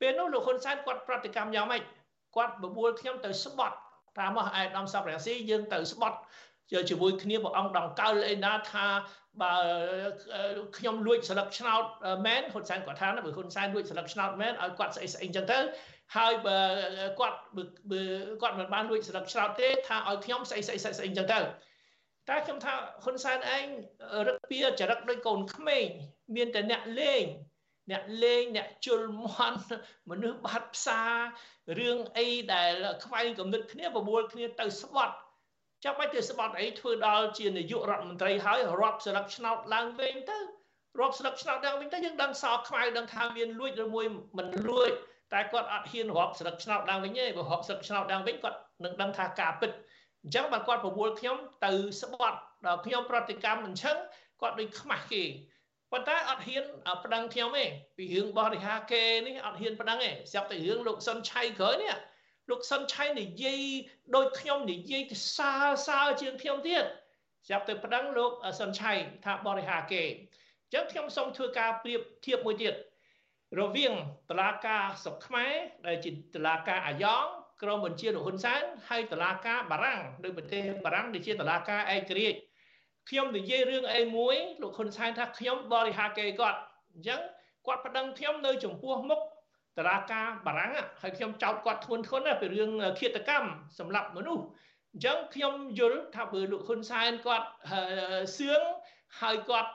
[0.00, 1.82] ពេលនោះលោកហ៊ុនសែនគាត់ប្រតិកម្មយ៉ាងម៉េច
[2.36, 3.76] គាត់បបួលខ្ញុំទៅស្បត់
[4.18, 6.18] តាមមកឯកឧត្តមសុករាំងស៊ីយើងទៅស្បត់
[6.90, 8.86] ជាមួយគ្នាព្រះអង្គដង្កោលអីណាថា
[9.42, 9.54] បើ
[10.76, 11.82] ខ្ញុំលួចស្លឹកឆ្នោត
[12.26, 15.58] មែនហ៊ុនសែនគាត់ថាបើហ៊ុនសែនលួចស្លឹកឆ្នោតមែនឲ្យគាត់ស្អីស្អីអញ្ចឹងទៅ
[16.16, 16.58] ហើយបើ
[17.20, 17.38] គាត់
[17.90, 18.00] បើ
[18.42, 21.40] គាត់មិនបានលួចស្លឹកឆ្នោតទេថាឲ្យខ្ញុំស្អីស្អីស្អីអញ្ចឹងទៅ
[22.28, 22.74] តែខ្ញុំថា
[23.04, 23.66] ហ៊ុនសែនឯង
[24.26, 25.86] រឹកពីចរិតដូចកូនក្មេង
[26.36, 27.24] មានតែអ្នកលេង
[27.90, 29.60] អ្នកលេងអ្នកជលមន់
[30.10, 31.14] មនុស្សបាត់ផ្សារ
[31.78, 32.72] រឿងអីដែល
[33.04, 35.14] ខ្វែងគំនិតគ្នាបបួលគ្នាទៅស្បត់
[35.84, 40.38] ចាំបាច់ទៅស្បត់អីធ្វើដល់ជានាយករដ្ឋមន្ត្រីហើយរាប់ស្លឹកឆ្នោតឡើងវិញទៅ
[41.00, 44.06] រាប់ស្លឹកឆ្នោតឡើងវិញទៅយើងដឹងសោខ្មៅដឹងថាមានលួចឬមួយ
[44.38, 44.90] មិនលួច
[45.32, 49.70] តែគាត់អត់ហ៊ានរាប់ស្លឹកឆ្នោតឡើងវិញទេបើរាប់ស្លឹកឆ្នោតឡើងវិញគាត់នឹងដឹងថាការពិត
[50.22, 51.70] អញ្ចឹងបើគាត់ប្រមូលខ្ញុំទៅ
[52.02, 53.96] ស្បត់ដល់ខ្ញុំប្រតិកម្មអញ្ចឹង
[54.40, 55.24] គាត់ដូចខ្មាស់គេ
[55.92, 56.64] ប៉ុន្តែអត់ហ៊ាន
[57.04, 57.64] ប្តឹងខ្ញុំទេ
[57.96, 61.94] ពីរឿងបរិហាគេនេះអត់ហ៊ានប្តឹងទេស្រាប់តែរឿងលោកសុនឆៃក្រោយនេះ
[62.50, 63.62] លោកសុនឆៃនិយាយ
[64.16, 65.52] ដូចខ្ញុំនិយាយទៅសើ
[65.86, 66.84] សើជាងខ្ញុំទៀត
[67.46, 68.92] ស្រាប់តែប្តឹងលោកសុនឆៃ
[69.24, 72.74] ថាបរិហាគេអញ្ចឹងខ្ញុំសូមធ្វើការប្រៀបធៀបមួយទៀត
[73.60, 73.92] រវាង
[74.30, 75.52] តឡាការសុកខ្មែរ
[75.86, 77.24] ដែលជាតឡាការអាយ៉ង
[77.62, 82.38] ក្រមបញ្ជាលោកហ៊ុនសែនហើយតឡាការបារាំងនៅប្រទេសបារាំងដែលជាតឡាការឯករាជ្យ
[83.08, 86.58] ខ្ញុំនិយាយរឿងអីមួយលោកហ៊ុនសែនថាខ្ញុំបរិហាគេគាត់
[86.94, 87.20] អញ្ចឹង
[87.66, 89.20] គាត់ប្តឹងខ្ញុំនៅចំពោះមុខ
[89.78, 93.48] តឡាការបារាំងហើយខ្ញុំចោទគាត់ធ្ងន់ធ្ងរណាស់ពីរឿងឃាតកម្ម
[93.78, 94.44] សម្រាប់មនុស្ស
[94.92, 97.46] អញ្ចឹងខ្ញុំយល់ថាបើលោកហ៊ុនសែនគាត់
[98.36, 98.62] សឿង
[99.20, 99.70] ហើយគាត់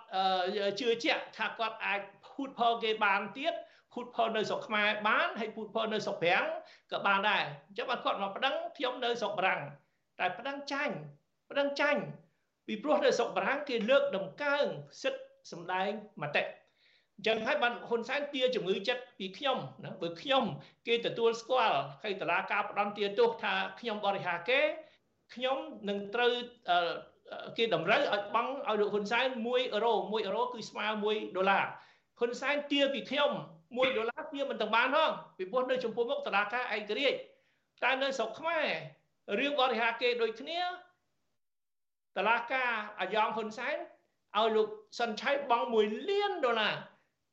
[0.80, 2.02] ជឿជាក់ថាគាត់អាច
[2.34, 3.54] ភូតផលគេបានទៀត
[3.94, 6.46] ភូតផលនៅស្រុកខ្មែរបានហើយភូតផលនៅស្រុកប្រាំង
[6.92, 9.62] ក៏បានដែរអញ្ចឹងបើគាត់មកប្តឹងខ្ញុំនៅស្រុកបារាំង
[10.20, 10.94] តែប្តឹងចាញ់
[11.50, 12.02] ប្តឹងចាញ់
[12.68, 14.66] ពីព្រោះនៅស្រុកបារាំងគេលើកដំកើង
[15.02, 15.90] សិទ្ធិសម្ដែង
[16.22, 16.44] មតិ
[17.18, 20.44] អញ្ចឹងហើយបានហ៊ុនសែនទាជំងឺចិត្តពីខ្ញុំណាបើខ្ញុំ
[20.88, 24.60] គេទទួលស្គាល់ហើយតឡាការផ្ដំទាទោសថាខ្ញុំបរិហាគេ
[25.34, 25.58] ខ្ញុំ
[25.90, 26.32] នឹងត្រូវ
[27.58, 31.66] គេតម្រូវឲ្យបង់ឲ្យលោកហ៊ុនសែន1អឺរ៉ូ1អឺរ៉ូគឺស្មើ1ដុល្លារ
[32.20, 33.32] ហ៊ុនសែនទាពីខ្ញុំ
[33.64, 37.18] 1ដុល្លារទាមិនទាំងបានផងពីព្រោះនៅចំពោះមុខតឡាការឯករាជ្យ
[37.84, 38.68] តែនៅស្រុកខ្មែរ
[39.40, 40.60] រឿងបរិហាគេដូចគ្នា
[42.18, 43.78] តឡាការអាយ៉ងហ៊ុនសែន
[44.38, 44.68] ឲ្យលោក
[45.00, 46.76] សុនឆៃបង់1លានដុល្លារ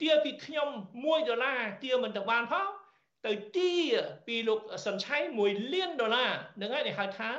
[0.00, 0.68] ទាពីខ្ញុំ
[0.98, 2.66] 1ដុល្លារទាមិនទាំងបានផង
[3.26, 3.72] ទៅទា
[4.26, 5.16] ពីលោកសុនឆៃ
[5.46, 7.30] 1លានដុល្លារនឹងហើយគេហៅថា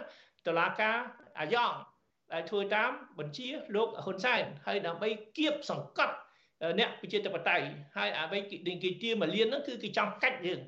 [0.46, 0.98] តឡាការ
[1.40, 1.74] អាយ៉ង
[2.34, 6.16] ដែលធ្វើតាមបញ្ជាលោកហ៊ុនសែនហើយដើម្បីគៀបសង្កត់
[6.80, 7.66] អ្នកប្រជាធិបតេយ្យ
[7.98, 8.40] ហើយអ្វី
[8.84, 10.60] គេទាមួយលានហ្នឹងគឺគេចង់កាច់យើង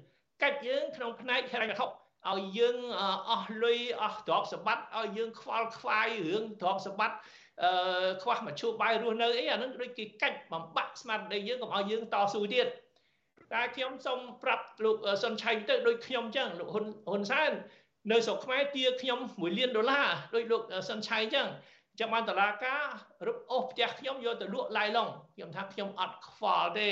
[0.42, 1.88] កាច់យើងក្នុងផ្នែកហិរញ្ញវត្ថុ
[2.32, 2.78] ឲ្យយើង
[3.32, 7.18] អស់លុយអស់ទ្រព្យសម្បត្តិឲ្យយើងខ្វល់ខ្វាយរឿងទ្រព្យសម្បត្តិ
[7.64, 12.68] អឺខ្វះមជ្ឈបាយរស់នៅអីអានឹងដូចគេកាច់បំបាក់ស្មារតីយើងកុំឲ្យយើងតស៊ូទៀត
[13.54, 17.52] តែខ្ញុំសូមប្រាប់លោកសុនឆៃទៅដូចខ្ញុំអញ្ចឹងលោកហ៊ុនហ៊ុនសែន
[18.12, 21.48] នៅស្រុកខ្មែរទាខ្ញុំ1លានដុល្លារដោយលោកសុនឆៃអញ្ចឹង
[22.00, 22.84] ចាំបានតឡាការ
[23.28, 26.90] រឹបអូសផ្ទះខ្ញុំយកទៅលក់ឡាយឡុងខ្ញុំថាខ្ញុំអត់ខ្វល់ទេ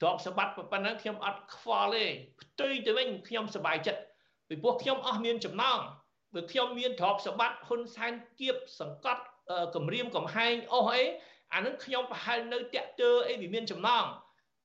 [0.00, 2.04] ទ្រព្យសម្បត្តិប៉ុណ្ណឹងខ្ញុំអត់ខ្វល់ទេ
[2.40, 4.00] ផ្ទុយទៅវិញខ្ញុំសប្បាយចិត្ត
[4.48, 5.78] ពីព្រោះខ្ញុំអស់មានចំណង
[6.34, 9.22] បើខ្ញុំមានទ្រព្យសម្បត្តិហ៊ុនសែនគៀបសង្កត់
[9.74, 11.02] គម្រាមកំហែងអស់អី
[11.54, 14.04] អានឹងខ្ញុំប្រហែលនៅតាក់ទើអីវាមានចំណង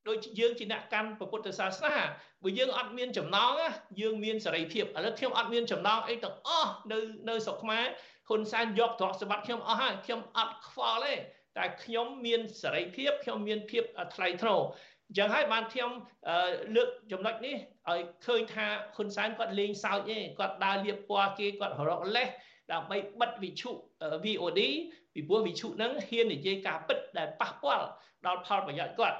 [0.08, 1.94] ដូចយើងជាអ្នកកាន់ពុទ្ធសាសនា
[2.42, 3.50] បើយើងអត់មានចំណង
[4.00, 7.84] យើងមានសេរីភាពឥឡូវខ្ញុំអត់មានចំណងអីទាំងអស់នៅនៅស្រុកខ្មែរ
[8.28, 11.14] ហ៊ុនសែនយកទ្រព្យសម្បត្តិខ្ញុំអស់ហើយខ្ញុំអត់ខ្វល់ទេ
[11.58, 13.82] តែខ្ញុំមានសេរីភាពខ្ញុំមានភាព
[14.14, 14.60] ថ្លៃថ្នូរ
[15.12, 15.90] អញ្ចឹងហើយបានខ្ញុំ
[16.76, 17.56] លើកចំណុចនេះ
[17.90, 22.28] ឲ្យឃើញថាហ៊ុនសែនគាត់លេងសើចទេគាត់ដើរលៀបពណ៌គេគាត់រកលេស
[22.72, 23.70] ដើម្បីបិទវិជុ
[24.24, 24.60] VOD
[25.14, 27.86] ពីព្រោះវិជុហ្នឹងហ៊ាននិយាយការពិតដែលប៉ះពាល់
[28.26, 29.18] ដល់ផលប្រយោជន៍គាត់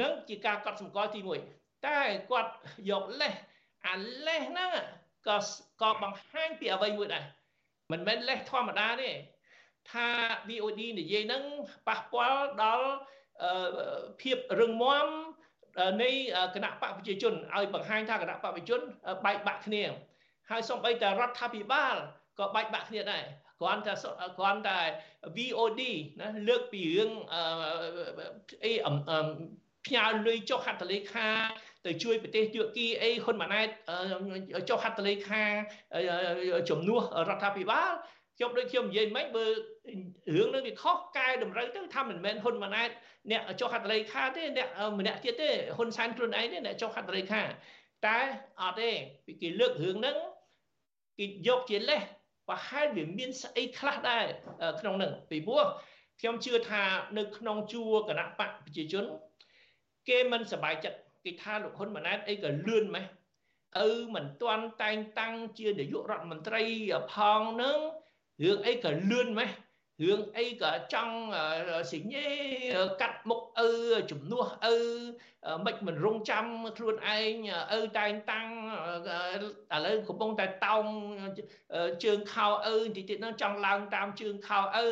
[0.00, 1.20] នឹងជាការកត់សម្គាល់ទី
[1.52, 1.98] 1តែ
[2.30, 2.52] គាត់
[2.90, 3.34] យកលេស
[3.86, 3.94] អា
[4.26, 4.70] លេសហ្នឹង
[5.28, 5.36] ក៏
[5.82, 7.24] ក៏បង្ហាញពីអ្វីមួយដែរ
[7.92, 9.10] មិនមែនលេសធម្មតាទេ
[9.92, 10.06] ថា
[10.48, 11.42] VOD និយាយហ្នឹង
[11.88, 12.88] ប៉ះពាល់ដល់
[14.20, 15.06] ភាពរឹងមាំ
[16.02, 16.10] នៃ
[16.54, 18.80] គណៈបកប្រជាជនឲ្យបង្ហាញថាគណៈបកប្រជាជន
[19.24, 19.84] បែកបាក់គ្នា
[20.50, 21.94] ហើយសូម្បីតែរដ្ឋាភិបាល
[22.38, 23.24] ក៏បែកបាក់គ្នាដែរ
[23.60, 23.94] គ្រាន់តែ
[24.38, 24.80] គ្រាន់តែ
[25.36, 25.82] VOD
[26.20, 27.10] ណាលើកពីរឿង
[28.64, 28.72] អី
[29.86, 31.28] ផ្ញើលុយចុះហត្ថលេខា
[31.86, 33.68] ទៅជួយប្រទេសទួរគីអីហ៊ុនម៉ាណែត
[34.68, 35.44] ចុះហត្ថលេខា
[36.70, 37.90] ជំនួសរដ្ឋាភិបាល
[38.36, 39.44] ខ្ញុំដូចខ្ញុំនិយាយមិញបើ
[40.34, 42.90] រឿងនឹងវាខុសកែតម្រូវទៅថាមិនមែនហ៊ុនម៉ាណែត
[43.30, 44.68] អ្នកចុះហត្ថលេខាទេអ្នក
[44.98, 47.42] ម្នាក់ទៀតទេហ៊ុនសែនខ្លួនឯងទេអ្នកចុះហត្ថលេខា
[48.06, 48.18] តែ
[48.60, 48.90] អត់ទេ
[49.26, 50.16] ពីគេលើករឿងហ្នឹង
[51.18, 52.02] គេយកជាលេស
[52.48, 54.24] ប្រហែលវាមានស្អីខ្លះដែរ
[54.80, 55.64] ក្នុងហ្នឹងពីព្រោះ
[56.20, 56.82] ខ្ញុំជឿថា
[57.18, 59.04] នៅក្នុងជួរគណៈបកប្រជាជន
[60.08, 63.06] គេមិនសប្បាយចិត្តគេថាលោកហ៊ុនម៉ាណែតអីក៏លឿនម៉េះ
[63.86, 66.62] ឪមិនទាន់តែងតាំងជានាយករដ្ឋមន្ត្រី
[67.14, 67.78] ផងនឹង
[68.42, 69.50] រឿងអីក៏លឿនម៉េះ
[70.02, 71.16] រឿងអីក៏ចង់
[71.92, 72.28] សញ្ញេ
[73.00, 73.70] កាត់មុខឪ
[74.10, 74.76] ជំនួសឪ
[75.66, 77.34] មិនមិនរងចាំខ្លួនឯង
[77.78, 78.48] ឪតែងតាំង
[79.74, 80.84] ឥឡូវកំពុងតែតោង
[82.04, 84.86] ជើងខោឪបន្តិចទៀតហ្នឹងចង់ឡើងតាមជើងខោឪ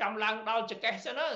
[0.00, 1.28] ចាំឡើងដល់ចកេះសិនទៅ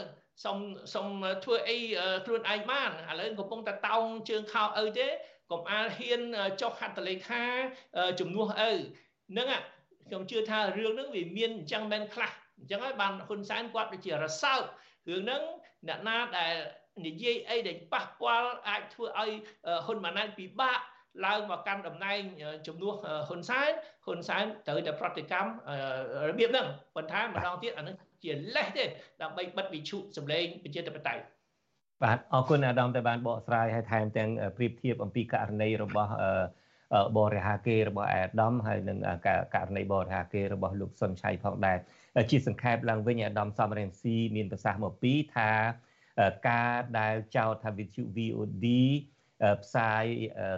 [0.45, 0.59] សុំ
[0.95, 1.07] សុំ
[1.45, 1.79] ធ្វើអី
[2.25, 5.07] ខ្លួនឯងបានឥឡូវកំពុងតែតោងជើងខោឪទេ
[5.51, 6.21] កុំអាលហ៊ាន
[6.61, 7.45] ចុះហត្ថលេខា
[8.21, 8.73] ជំនួសឪ
[9.31, 9.49] ហ្នឹង
[10.07, 14.63] ខ្ញុំជឿថារឿងហ្នឹងវាមានអញ្ចឹងមែនខ្លះអញ្ចឹងហើយបានហ៊ុនសែនគាត់ដូចជារសើប
[15.09, 15.43] រឿងហ្នឹង
[15.89, 16.55] អ្នកណាដែល
[17.07, 19.31] និយាយអីដែលប៉ះពាល់អាចធ្វើឲ្យ
[19.87, 20.79] ហ៊ុនម៉ាណែតពិបាក
[21.27, 22.21] ឡើងមកកាន់តំណែង
[22.67, 22.95] ជំនួស
[23.29, 23.71] ហ៊ុនសែន
[24.07, 25.51] ហ៊ុនសែនត្រូវតែប្រតិកម្ម
[26.29, 28.85] របៀបហ្នឹងប៉ុន្តែម្ដងទៀតអានឹងជាលេសទេ
[29.23, 31.23] ដើម្បីបិទវិជុសម្លេងប្រជាធិបតេយ្យ
[32.03, 36.13] បាទអរគុណអាដាមតែបានបកស្រាយហើយថែមទាំងប្រៀបធៀបអំពីករណីរបស់
[37.19, 38.99] បរិហាគេរបស់អាដាមហើយនឹង
[39.55, 41.79] ករណីបរិហាគេរបស់លោកសុនឆៃផងដែរ
[42.31, 45.51] ជាសង្ខេបឡើងវិញអាដាមសំរងស៊ីមានប្រសាសន៍មកពីថា
[46.49, 48.67] ការដែលចោទថាវិទ្យុ VOD
[49.63, 50.05] ផ្សាយ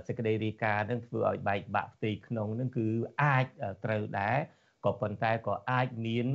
[0.06, 2.88] សេចក្តីរាយការណ៍នឹងធ្វើឲ្យបែកបាក់ផ្ទៃក្នុងនឹងគឺ
[3.22, 3.46] អាច
[3.84, 4.36] ត្រូវដែរ
[4.84, 6.26] ក៏ប៉ុន្តែក៏អាចមាន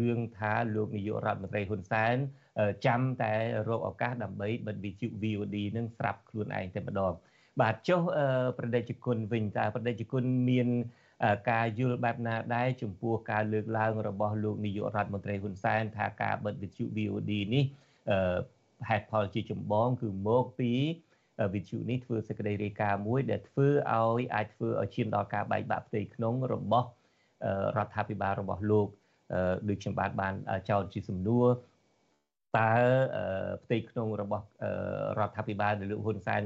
[0.00, 2.16] រឿងថាលោកនាយករដ្ឋមន្ត្រីហ៊ុនសែន
[2.86, 3.34] ចាំតែ
[3.68, 7.12] រកឱកាសដើម្បីបិទវិទ្យុ VOD នឹងស្រាប់ខ្លួនឯងតែម្ដង
[7.60, 8.00] បាទចុះ
[8.58, 10.68] ប្រតិជនគុណវិញតើប្រតិជនគុណមាន
[11.50, 17.64] ការយល់បែបណាដែរចំពោះការលើកឡើងរបស់លោកនាយករដ្ឋមន្ត្រីហ៊ុនសែនថាការបិទវិទ្យុ VOD នេះ
[18.88, 20.72] ហេតុផលជាចម្បងគឺមកពី
[21.54, 26.88] វិទ្យុនេះធ្វើសេចក្តីរាយការណ៍មួយ ដែលធ្វើឲ្យអាចធ្វើឲ្យឈានដល់ការបែកបាក់ផ្ទៃក្នុងរបស់
[27.76, 28.88] រដ្ឋាភិបាលរបស់លោក
[29.68, 30.34] ដូចខ្ញុំបាទបាន
[30.70, 31.46] ចោទជាសំណួរ
[32.58, 32.72] តើ
[33.64, 34.44] ផ្ទៃក្នុងរបស់
[35.18, 36.42] រដ្ឋាភិបាលដែលលោកហ៊ុនសែន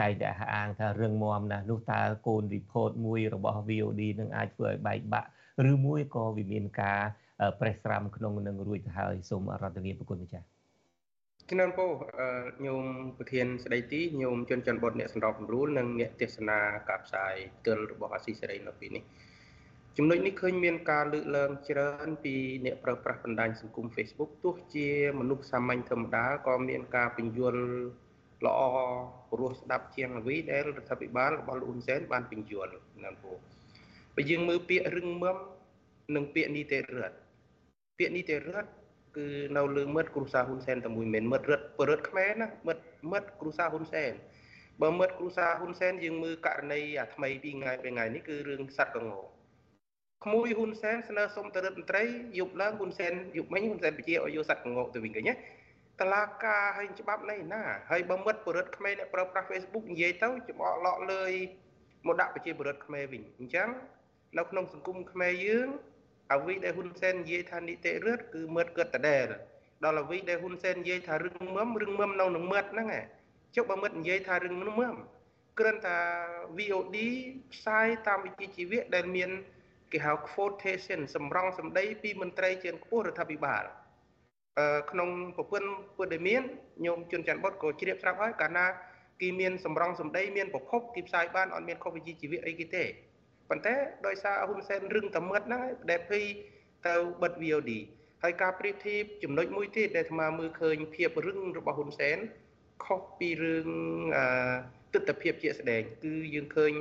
[0.00, 5.28] តែងតែអះអាងថារឿងមមណាស់នោះតើកូន report មួយរបស់ VOD នឹងអាចធ្វើឲ្យបែកបាក់
[5.70, 7.00] ឬមួយក៏វាមានការ
[7.60, 10.46] ប្រេះស្រាំក្នុងនឹងរួចទៅហើយសូមរដ្ឋាភិបាលប្រគុណម្ចាស់
[11.48, 11.86] ជំនាន់ពោ
[12.66, 12.84] ញោម
[13.18, 16.58] ប្រធានស្ដីទីញោមជនច័ន្ទបុតអ្នកសម្របសម្រួលនិងអ្នកទេសនា
[16.88, 19.04] ការផ្សាយផ្ទាល់របស់អាស៊ីសេរីនៅពេលនេះ
[19.96, 24.88] ចំណុចនេះឃើញមានការលើកឡើងច្រើនពីអ្នកប្រើប្រាស់បណ្ដាញសង្គម Facebook ទោះជា
[25.20, 27.64] មនុស្សសាមញ្ញធម្មតាក៏មានការពន្យល់
[28.45, 28.59] ល្អ
[29.31, 32.71] ព្រោះស្ដាប់ជាងអ្វីដែលរដ្ឋាភិបាលរបស់លោកហ៊ុនសែនបានពន្យល់
[33.03, 33.31] ណាពូ
[34.15, 35.37] បើយើងមើលពាក្យរឹងមាំ
[36.15, 37.15] និងពាក្យនីតិរដ្ឋ
[37.97, 38.69] ពាក្យនីតិរដ្ឋ
[39.17, 39.27] គឺ
[39.57, 44.13] នៅលើមិត្តគ្រូសាហ៊ុនសែនតែមួយមិនមិត្តរដ្ឋបរិទ្ធខ្មែរណាមិត្តមិត្តគ្រូសាហ៊ុនសែន
[44.81, 49.09] បើមិត្តគ្រូសាហ៊ុនសែនយើងមើលករណីអាថ្មីពីថ្ងៃពីថ្ងៃនេះគឺរឿងសัตว์កង
[50.25, 52.03] ក្មួយហ៊ុនសែនស្នើសុំទៅរដ្ឋមន្ត្រី
[52.39, 55.33] យប់ឡើងហ៊ុនសែនយប់មិញហ៊ុនសែនបញ្ជាឲ្យយកសัตว์កងទៅវិញឃើញទេ
[56.00, 61.32] តឡាការហើយច្បាប់នេះណាហើយបើមិត្តបរិទ្ធខ្មែរអ្នកប្រើប្រាស់ Facebook និយាយទៅចំអកឡក់លើយ
[62.06, 63.68] មកដាក់ប្រជាបរិទ្ធខ្មែរវិញអញ្ចឹង
[64.38, 65.68] នៅក្នុងសង្គមខ្មែរយើង
[66.32, 69.28] អ្វីដែលហ៊ុនសែននិយាយថានីតិរដ្ឋគឺមិត្តគិតតដែល
[69.84, 72.88] ដល់អ្វីដែលហ៊ុនសែននិយាយថារឹងមមរឹងមមនៅនឹងមិត្តហ្នឹង
[73.56, 74.94] ចុះបើមិត្តនិយាយថារឹងមម
[75.58, 75.98] គ្រាន់តែ
[76.56, 76.96] VOD
[77.52, 79.30] ផ្សាយតាមវិជ្ជាជីវៈដែលមាន
[79.92, 83.64] គេហៅ quotation សម្រងសម្ដីពីមន្ត្រីជាន់ខ្ពស់រដ្ឋាភិបាល
[84.90, 86.42] ក្នុងប្រព័ន្ធពុទ្ធមាន
[86.84, 88.66] ញោមជនច័ន្ទបុតក៏ជ្រាបស្រាប់ហើយកាលណា
[89.20, 92.84] គេមានសម្រងសម្ដីមានប្រភពគេផ្សាយបានអត់មានខុសវិជ្ជាជីវៈអីគេទេ
[93.48, 93.74] ប៉ុន្តែ
[94.06, 96.24] ដោយសារហ៊ុនសែនរឹងតែមឹកហ្នឹងដែលភ័យ
[96.86, 97.70] ទៅបិទ VOD
[98.22, 102.18] ហើយការប្រៀបធៀបចំណុចមួយទៀតដែលអាត្មាមើលឃើញភាពរឹងរបស់ហ៊ុនសែន
[102.84, 103.68] ខុសពីរឿង
[104.16, 104.26] អឺ
[104.94, 106.72] ទស្សនវិជ្ជាជាក់ស្ដែងគឺយើងឃើញ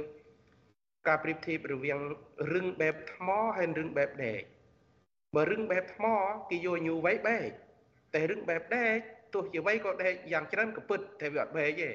[1.07, 1.99] ការប្រៀបធៀបរវាង
[2.53, 3.27] រឹងបែបថ្ម
[3.57, 4.41] ហើយរឹងបែបដែក
[5.35, 6.05] បើរឹងបែបថ្ម
[6.49, 7.49] គេយកញូវៃបែក
[8.15, 8.97] តែរឹងបែបដែក
[9.33, 11.89] ទោះជាវៃក៏ដែកយ៉ាងច្រើនក៏ពិតតែវាអត់បែកទេ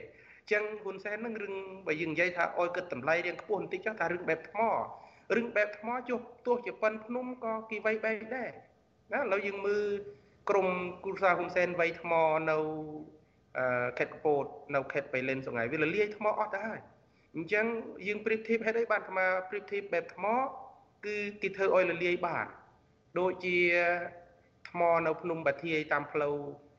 [0.52, 1.54] ចឹងហ៊ុនសែននឹងរឿង
[1.86, 4.60] បើយើងនិយាយថាអោយគិតតម្លៃរៀងខ្ពស់បន្តិចចុះថារឿងបែបថ្ម
[5.36, 8.50] រឿងបែបថ្មចុះទោះជាប៉ុនភ្នំក៏គេវៃបែកដែរ
[9.12, 9.84] ណាឥឡូវយើងមើល
[10.50, 10.68] ក្រម
[11.04, 12.12] គ្រូសាហ៊ុនសែនវៃថ្ម
[12.50, 12.56] នៅ
[13.58, 14.44] អឺខេត្តកពត
[14.74, 16.80] នៅខេត្តបៃលិនសងៃវាលលាយថ្មអស់ទៅហើយ
[17.34, 17.66] អញ្ចឹង
[18.06, 20.26] យើងប្រៀបធៀបហេតុអីបានអាត្មាប្រៀបធៀបបែបថ្ម
[21.04, 22.46] គឺគេធ្វើឲ្យលលាយបាន
[23.18, 23.58] ដូចជា
[24.74, 26.34] ថ្មនៅភ្នំបាធាយតាមផ្លូវ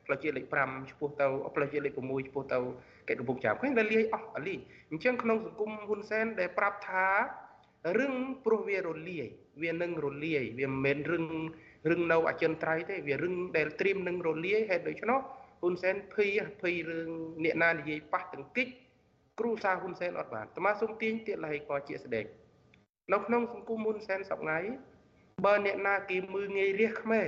[0.05, 2.59] ផ្លូវជាតិលេខ5ឆ្ពោះទៅផ្លូវជាតិលេខ6ឆ្ពោះទៅ
[3.07, 4.55] គេកំពុងចាំឃើញដែលលាយអស់អលី
[4.91, 7.07] អញ្ចឹងក្នុងសង្គមហ៊ុនសែនដែលប្រាប់ថា
[7.99, 8.13] រឹង
[8.45, 9.27] ព្រោះវារលាយ
[9.63, 11.25] វានឹងរលាយវាមិនមែនរឹង
[11.89, 15.19] រឹងនៅអចិន្ត្រៃយ៍ទេវារឹងដែលត្រៀមនឹងរលាយហេតុដូច្នោះ
[15.61, 16.29] ហ៊ុនសែនភ័យ
[16.61, 17.09] ភ័យរឿង
[17.43, 18.67] អ្នកណានិយាយប៉ះទង្គិច
[19.39, 22.25] គ្រូសាហ៊ុនសែនអត់បានតមាសុំទាញទៀតលហើយក៏ជាស្ដេច
[23.13, 24.59] នៅក្នុងសង្គមហ៊ុនសែនសប្ងៃ
[25.45, 27.27] បើអ្នកណាគេមើងងាយរះខ្មែរ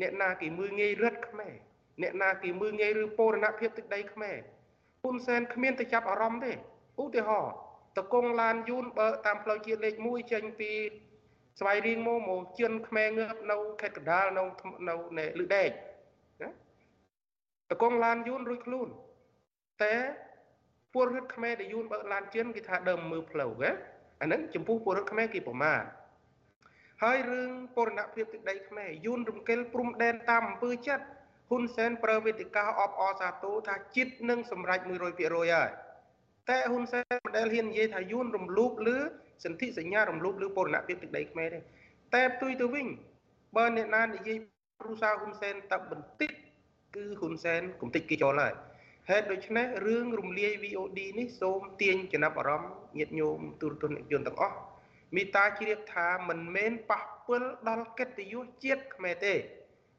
[0.00, 1.54] អ្នកណាគេមើងងាយរឹតខ្មែរ
[2.02, 4.38] អ្នកណាគេមើងងាយឬពរណភាពទឹកដីខ្មែរ
[5.02, 6.52] ហ៊ុនសែនគ្មានទៅចាប់អារម្មណ៍ទេ
[7.02, 7.54] ឧទាហរណ៍
[7.98, 10.70] តកងឡានយូនបើតាមផ្លូវជាតិលេខ1ចេញពី
[11.58, 14.42] ស្វាយរៀងមកមកជឿនខ្មែរងើបនៅខេត្តកណ្ដាលនៅ
[14.88, 15.70] នៅនៅលឺដេក
[16.42, 16.48] ណា
[17.70, 18.88] តកងឡានយូនរួចខ្លួន
[19.82, 19.94] តែ
[20.94, 23.70] ពលរដ្ឋខ្មែរដែលយូនបើឡានជឿនគេថាដើមមើលផ្លូវណា
[24.20, 25.82] អាហ្នឹងចំពោះពលរដ្ឋខ្មែរគេប្រមាថ
[27.02, 31.04] ហើយរឿងពរណភាពទឹកដីខ្មែរយូនរំកិលព្រំដែនតាមអំពើចិត្ត
[31.50, 34.90] ហ៊ុនសែនប្រើវេទិកាអបអរសាទរថាចិត្តនឹងសម្រេច100%
[35.54, 35.70] ហើយ
[36.48, 38.98] តែហ៊ុនសែនមិនដែលហ៊ាននិយាយថាយួនរំលោភលើ
[39.44, 41.60] សន្ធិសញ្ញារំលោភលើបូរណភាពទឹកដីខ្មែរទេ
[42.14, 42.86] តែផ្ទុយទៅវិញ
[43.56, 44.38] បើអ្នកណានិយាយ
[44.80, 46.30] គ្រូសាហ៊ុនសែនតែបន្តិច
[46.96, 48.54] គឺហ៊ុនសែនគំតិចគេចូលហើយ
[49.08, 54.56] ហេតុដូច្នេះរឿងរំលាយ VOD នេះសូមទាញចំណាប់អារម្មណ៍ញាតិញោមទូរទស្សនិកជនទាំងអស់
[55.16, 59.34] មេតាជ្រាបថាមិនមែនប៉ះពិលដល់កិត្តិយសជាតិខ្មែរទេ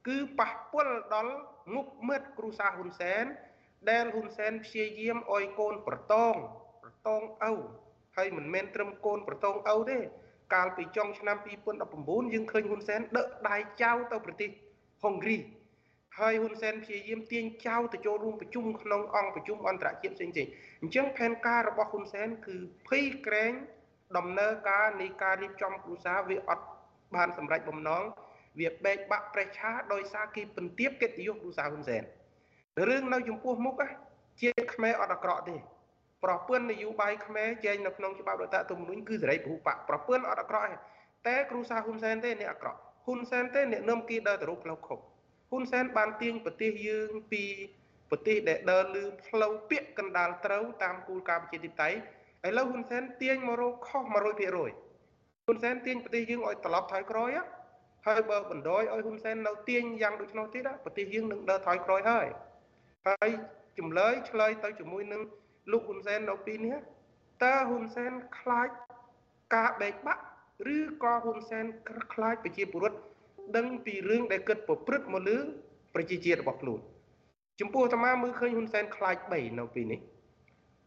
[0.07, 1.33] គឺប៉ះពិលដល់
[1.73, 3.25] មុខមាត់គ្រូសាហ៊ុនសែន
[3.89, 6.35] ដែលហ៊ុនសែនព្យាយាមអោយកូនប្រតង
[6.83, 7.53] ប្រតងឪ
[8.17, 9.97] ហើយមិនមែនត្រឹមកូនប្រតងឪទេ
[10.53, 11.37] កាលពីចុងឆ្នាំ
[11.85, 14.49] 2019យើងឃើញហ៊ុនសែនដឹកដៃចៅទៅប្រទេស
[15.03, 15.37] ហុងគ្រី
[16.19, 20.33] ហើយហ៊ុនសែនព្យាយាមទាញចៅទៅចូលរួមប្រជុំក្នុងអង្គប្រជុំអន្តរជាតិផ្សេងៗ
[20.81, 22.55] អញ្ចឹងផែនការរបស់ហ៊ុនសែនគឺ
[22.87, 23.53] ភ័យក្រែង
[24.17, 26.65] ដំណើរការនៃការរៀបចំគ្រួសារវាអត់
[27.15, 28.03] បានសម្រេចបំណង
[28.59, 32.03] វាបែកបាក់ប្រេះឆាដោយសារគេពន្ទាបកិត្តិយសគ្រួសារហ៊ុនសែន
[32.87, 33.75] រឿងនៅចំពោះមុខ
[34.41, 35.55] ជាខ្មែរអត់អាក្រក់ទេ
[36.23, 40.77] ប្រពន្ធនយោបាយខ្មែរចែងនៅក្នុងច្បាប់រដ្ឋធម្មនុញ្ញគឺសេរីពហុបកប្រពន្ធអត់អាក្រក់ទេ
[41.27, 44.99] តែគ្រូសាហ៊ុនសែនទេអ្នកអាក្រក់ហ៊ុនសែនទេអ្នកនឹមគីដើរទៅរកផ្លូវខុស
[45.49, 47.43] ហ៊ុនសែនបានទាញប្រទេសយើងពី
[48.09, 51.97] ប្រទេសដែលដើរលើផ្លូវពាកកណ្ដាលត្រូវតាមគោលការណ៍ប្រជាធិបតេយ្យ
[52.47, 57.29] ឥឡូវហ៊ុនសែនទាញមករកខុស100%ហ៊ុនសែនទាញប្រទេសយើងឲ្យត្រឡប់ថយក្រោយ
[58.07, 62.27] ហើយបើបណ្ដោយឲ្យហ៊ុនសែននៅទាញយ៉ាងដូច្នោះទៀតប្រទេសយើងនឹងដើរថយក្រោយហើយ
[63.07, 63.29] ហើយ
[63.77, 65.21] ចម្លើយឆ្លើយទៅជាមួយនឹង
[65.71, 66.75] លោកហ៊ុនសែននៅពីនេះ
[67.43, 68.69] តើហ៊ុនសែនខ្លាច
[69.55, 70.23] ការបែកបាក់
[70.75, 71.65] ឬក៏ហ៊ុនសែន
[72.13, 72.99] ខ្លាចប្រជាពលរដ្ឋ
[73.57, 75.37] ដឹងពីរឿងដែលគិតប្រព្រឹត្តមកលើ
[75.95, 76.79] ប្រជាជាតិរបស់ខ្លួន
[77.59, 79.99] ចំពោះអាត្មាមើលឃើញហ៊ុនសែនខ្លាច3នៅពីនេះ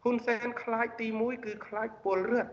[0.07, 2.51] ហ៊ុនសែនខ្លាចទី1គឺខ្លាចពលរដ្ឋ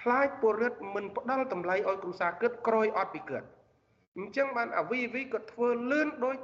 [0.00, 3.42] ខ្លាចពលរដ្ឋមិនផ្ដល់តម្លៃឲ្យគ្រួសារគិតក្រោយអត់ពីគិត
[4.18, 6.36] អញ្ចឹងបានអាវីវីគាត់ធ្វើលឿនដូច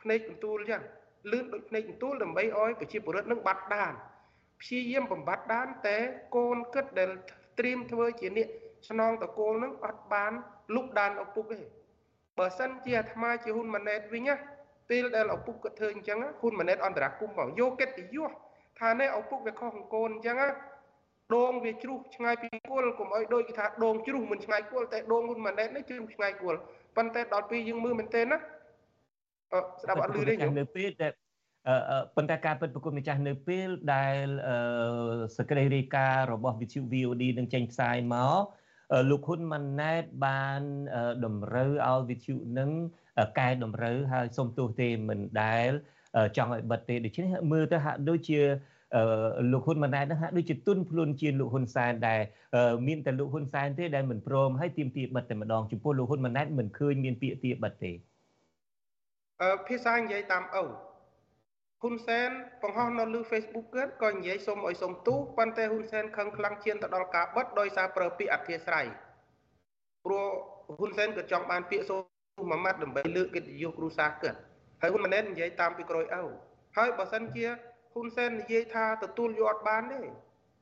[0.00, 0.82] ភ្នែកបន្ទូលអញ្ចឹង
[1.32, 3.92] លឿនដូចភ្នែកបន្ទូលដើម្បីឲ្យប្រជាពលរដ្ឋនឹងបាត់ដាន
[4.60, 5.96] ព្យាយាមបំបត្តិដានតែ
[6.36, 7.10] កូនគិតដែល
[7.58, 8.48] ត្រៀមធ្វើជាអ្នក
[8.88, 10.32] ស្នងតកូលនឹងអត់បាន
[10.74, 11.60] លុបដានឪពុកទេ
[12.38, 14.34] បើសិនជាអាត្មាជាហ៊ុនម៉ាណែតវិញណា
[14.90, 18.30] ពេលដែលឪពុកគាត់ធ្វើអញ្ចឹងហ៊ុនម៉ាណែតអន្តរាគមមកយកកិត្តិយស
[18.80, 20.48] ថានេះឪពុកវាខុសកូនអញ្ចឹងណា
[21.34, 26.58] ដងវាជ្រុះឆ្ងាយពីគល់កុំឲ្យដូចគេថាដងជ្រុះមិនឆ្ងាយគល់តែដងហ៊ុនម៉ាណែតនេះជ្រុះឆ្ងាយគល់
[26.96, 31.08] ប៉ុន្តែដល់ពេលយើងមើលមែនទេណាស្ដាប់អត់ឮទេខ្ញុំនៅពេលតែ
[32.16, 34.26] ប៉ុន្តែការពិតប្រគំម្ចាស់នៅពេលដែល
[35.36, 38.42] សេចក្តីរាយការណ៍របស់វិទ្យុ VOD នឹងចេញផ្សាយមក
[39.10, 40.60] លោកហ៊ុនម៉ាណែតបាន
[41.24, 42.70] តម្រូវឲ្យវិទ្យុនឹង
[43.38, 45.70] កែតម្រូវហើយសុំទោសទេមិនដែល
[46.36, 48.40] ចង់ឲ្យបិទទេដូច្នេះមើលទៅហាក់ដូចជា
[49.52, 52.20] លោកហ៊ុនម៉ាណែតនឹងហាក់ដូចជាទុនភ្លុនជាលោកហ៊ុនសែនដែល
[52.86, 57.92] មានតែលោកហ៊ុនសែនទេដែលមិនព្រមឲ្យទៀមទាបិទតែម្ដងចំពោះលោកហ៊ុនម៉ាណែតមិនឃើញមានពាក្យទាបិទទេ
[59.42, 60.64] អឺភាសានិយាយតាមឪ
[61.82, 62.30] ហ៊ុនសែន
[62.62, 68.86] បង្ហោះនៅលើ Facebook គាត់ក៏និយាយសុំឲ្យសុំទោសប៉ុន្តែហ៊ុនសែនខឹងខ្លាំងជាងទៅដល់ការបិទដោយសារប្រើពាក្យអធិស្ឋាន
[70.04, 70.26] ព្រោះ
[70.78, 71.98] ហ៊ុនសែនក៏ចង់បានពាក្យសុំ
[72.50, 74.38] មួយម៉ាត់ដើម្បីលើកកិត្តិយសគ្រួសារគាត់
[74.80, 76.22] ហើយហ៊ុនម៉ាណែតនិយាយតាមពីក្រោយឪ
[76.76, 77.46] ហើយបើសិនជា
[77.92, 80.00] ហ៊ុនសែននិយាយថាទទួលយកអត់បានទេ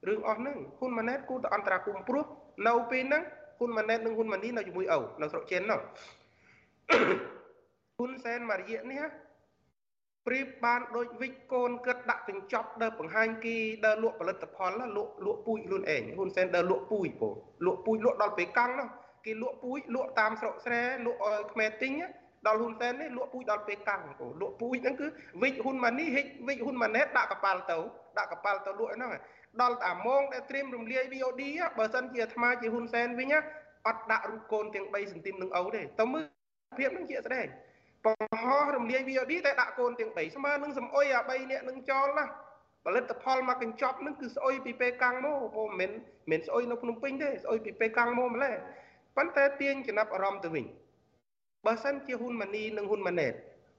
[0.09, 2.25] រឿងអស់ហ្នឹងហ៊ុនម៉ាណែតគូទៅអន្តរាគមព្រោះ
[2.69, 3.23] នៅពេលហ្នឹង
[3.59, 5.81] ហ៊ុនម៉ាណែតនិងហ៊ុនម៉ានីនៅជាមួយឪនៅស្រុកចិននោះ
[7.99, 9.03] ហ៊ុនសែនមួយរយៈនេះ
[10.27, 17.29] ប្រៀបបានដូចវិចកូនគិតដាក់កញ្ចប់ដើរបង្ហាញគេដើរលក់ផលិតផលលក់លក់ពូជខ្លួនឯងហ៊ុនសែនដើរលក់ពូជពោ
[17.67, 18.89] លក់ពូជលក់ដល់ពេលកង់នោះ
[19.25, 21.93] គេលក់ពូជលក់តាមស្រុកស្រែលក់ឲ្យខ្មែរទិញ
[22.47, 25.07] ដល់ហ៊ុនសែននេះលក់ពូជដល់ពេលកាំងពោលក់ពូជហ្នឹងគឺ
[25.43, 27.78] វិចហ៊ុនម៉ានីហិចវិចហ៊ុនម៉ាណែតដាក់កប៉ាល់ទៅ
[28.18, 29.11] ដាក់កប៉ាល់ទៅលក់ហ្នឹង
[29.62, 31.43] ដល់តែម៉ោងដែលត្រៀមរំលាយ VOD
[31.78, 33.34] បើសិនជាអាត្មាជាហ៊ុនសែនវិញ
[33.87, 36.24] អត់ដាក់រូបកូនទាំង3សន្ទីមនឹងឪទេតើមើល
[36.78, 37.47] ភាពហ្នឹងជាស្ដែង
[38.05, 42.26] បង្ហោះរំលាយ VOD តែដាក់កូនទាំង3ស្មើនឹងសំអុយអា3នាក់នឹងចោលណា
[42.84, 45.91] ផលិតផលមកកញ្ចប់នឹងគឺស្អុយពីពេលកាំងមកពុំមិន
[46.30, 48.55] មិនស្អុយនៅភ្នំពេញទេស្អុយពីពេលកាំងមកម្លេះ
[49.16, 50.64] ប៉ុន្តែទាញចំណាប់អារម្មណ៍ទៅវិញ
[51.67, 53.35] បើសិនជាហ៊ុនម៉ាណីនិងហ៊ុនម៉ាណែត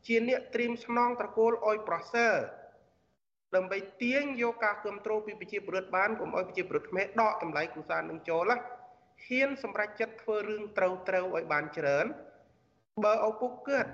[0.08, 2.36] ជាអ្នកត្រៀមស្នងត្រកូលអុយប្រសើរ
[3.56, 8.58] ដើម្បីទាញយកការគ្រប់គ្រងពីប្រជាពលរដ្ឋបានកុំឲ្យប្រជាពលរដ្ឋខ្មែរដកតម្លៃគ្រួសារនឹងចូលណា
[9.26, 12.06] ហ៊ានសម្រេចចិត្តធ្វើរឿងត្រូវត្រូវឲ្យបានច្រើន
[13.06, 13.92] បើឪពុកគាត់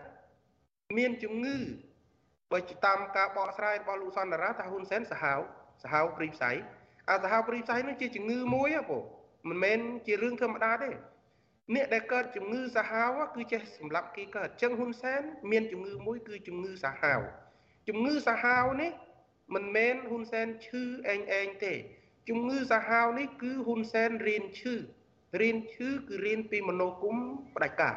[0.98, 1.58] មានជំងឺ
[2.52, 5.40] បើតាមការបកស្រាយរបស់លោកសន្តារាថាហ៊ុនសែនសាហាវ
[5.84, 6.52] សាហាវព្រីផ្សៃ
[7.10, 8.98] អាសាហាវព្រីផ្សៃនោះជាជំងឺមួយហ៎ពូ
[9.50, 10.90] មិនមែនជារឿងធម្មតាទេ
[11.72, 17.20] អ្នកដែលកើតជំងឺសាហាវគឺចេះសម្រាប់គេកើតចឹងហ៊ុនសែនមានជំងឺមួយគឺជំងឺសាហាវ
[17.88, 18.92] ជំងឺសាហាវនេះ
[19.54, 21.74] មិនមែនហ៊ុនសែនឈឺអេងអេងទេ
[22.30, 24.76] ជំងឺសាហាវនេះគឺហ៊ុនសែនរៀនឈឺ
[25.42, 27.18] រៀនឈឺគឺរៀនពីមនោគម
[27.56, 27.96] ផ្ដាច់ការ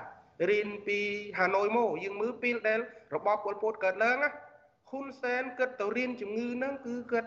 [0.50, 0.98] រៀនពី
[1.38, 2.80] ហាណូយមកយើងមើលពេលដែល
[3.14, 4.30] របបប៉ុលពតកើតឡើងណា
[4.90, 7.24] ហ៊ុនសែនគិតទៅរៀនជំងឺហ្នឹងគឺគិត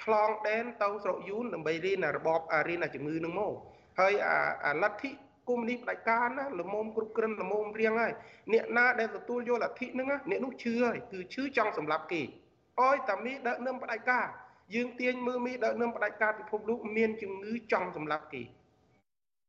[0.00, 3.54] ឆ្លងដែនទៅស្រុកយួនដើម្បីរៀនរបបរៀនអាជំងឺហ្នឹងមក
[4.00, 4.12] ហើយ
[4.66, 5.10] អាលទ្ធិ
[5.50, 8.12] គុំនេះផ្ដាច់ការណាល្មមគ្រប់គ្រងល្មមរៀងហើយ
[8.52, 12.22] អ្នកណាដែលទទួលយកលទ្ធិហ្នឹងអ្នកនោះឈឺហើយគឺឈឺចង់សម្លាប់គេ
[12.80, 14.26] អោយតាមីដឹកនាំផ្ដាច់ការ
[14.74, 18.42] យើងទាញមើលមីដឹកនាំផ្ដាច់ការពិភពលោកមានជំងឺចង់សម្លាប់គេ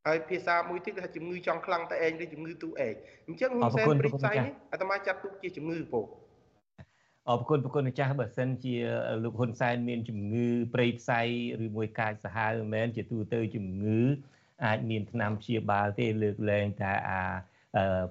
[0.07, 2.93] ហើយភាសាមួយទៀតគេថាជំងឺចង់ខ្លាំងតែឯងឬជំងឺទូឯង
[3.27, 6.01] អញ្ចឹងហ៊ុនសែនព្រិចផ្សៃនេះអាត្មាចាត់ទុកជាជំងឺពោ
[7.29, 8.75] អរគុណប្រគុណម្ចាស់បើសិនជា
[9.23, 11.21] លោកហ៊ុនសែនមានជំងឺព្រៃផ្សៃ
[11.63, 14.01] ឬមួយកាចសាហាវមិនមែនជាទូទៅជំងឺ
[14.66, 17.22] អាចមានថ្នាំព្យាបាលទេលើកលែងតែអា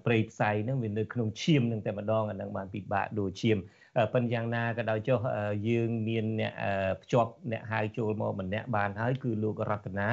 [0.05, 3.59] ព្រៃផ្សៃហ្នឹងវានៅក្នុងឈាមនឹងតែម្ដងអាហ្នឹងបានពិបាកដូចឈាម
[4.13, 5.19] ប៉ុន្តែយ៉ាងណាក៏ដោយចុះ
[5.69, 6.53] យើងមានអ្នក
[7.03, 10.09] ភ្ជាប់អ្នកហៅចូលមកម្នាក់បានហើយគឺលោករតនា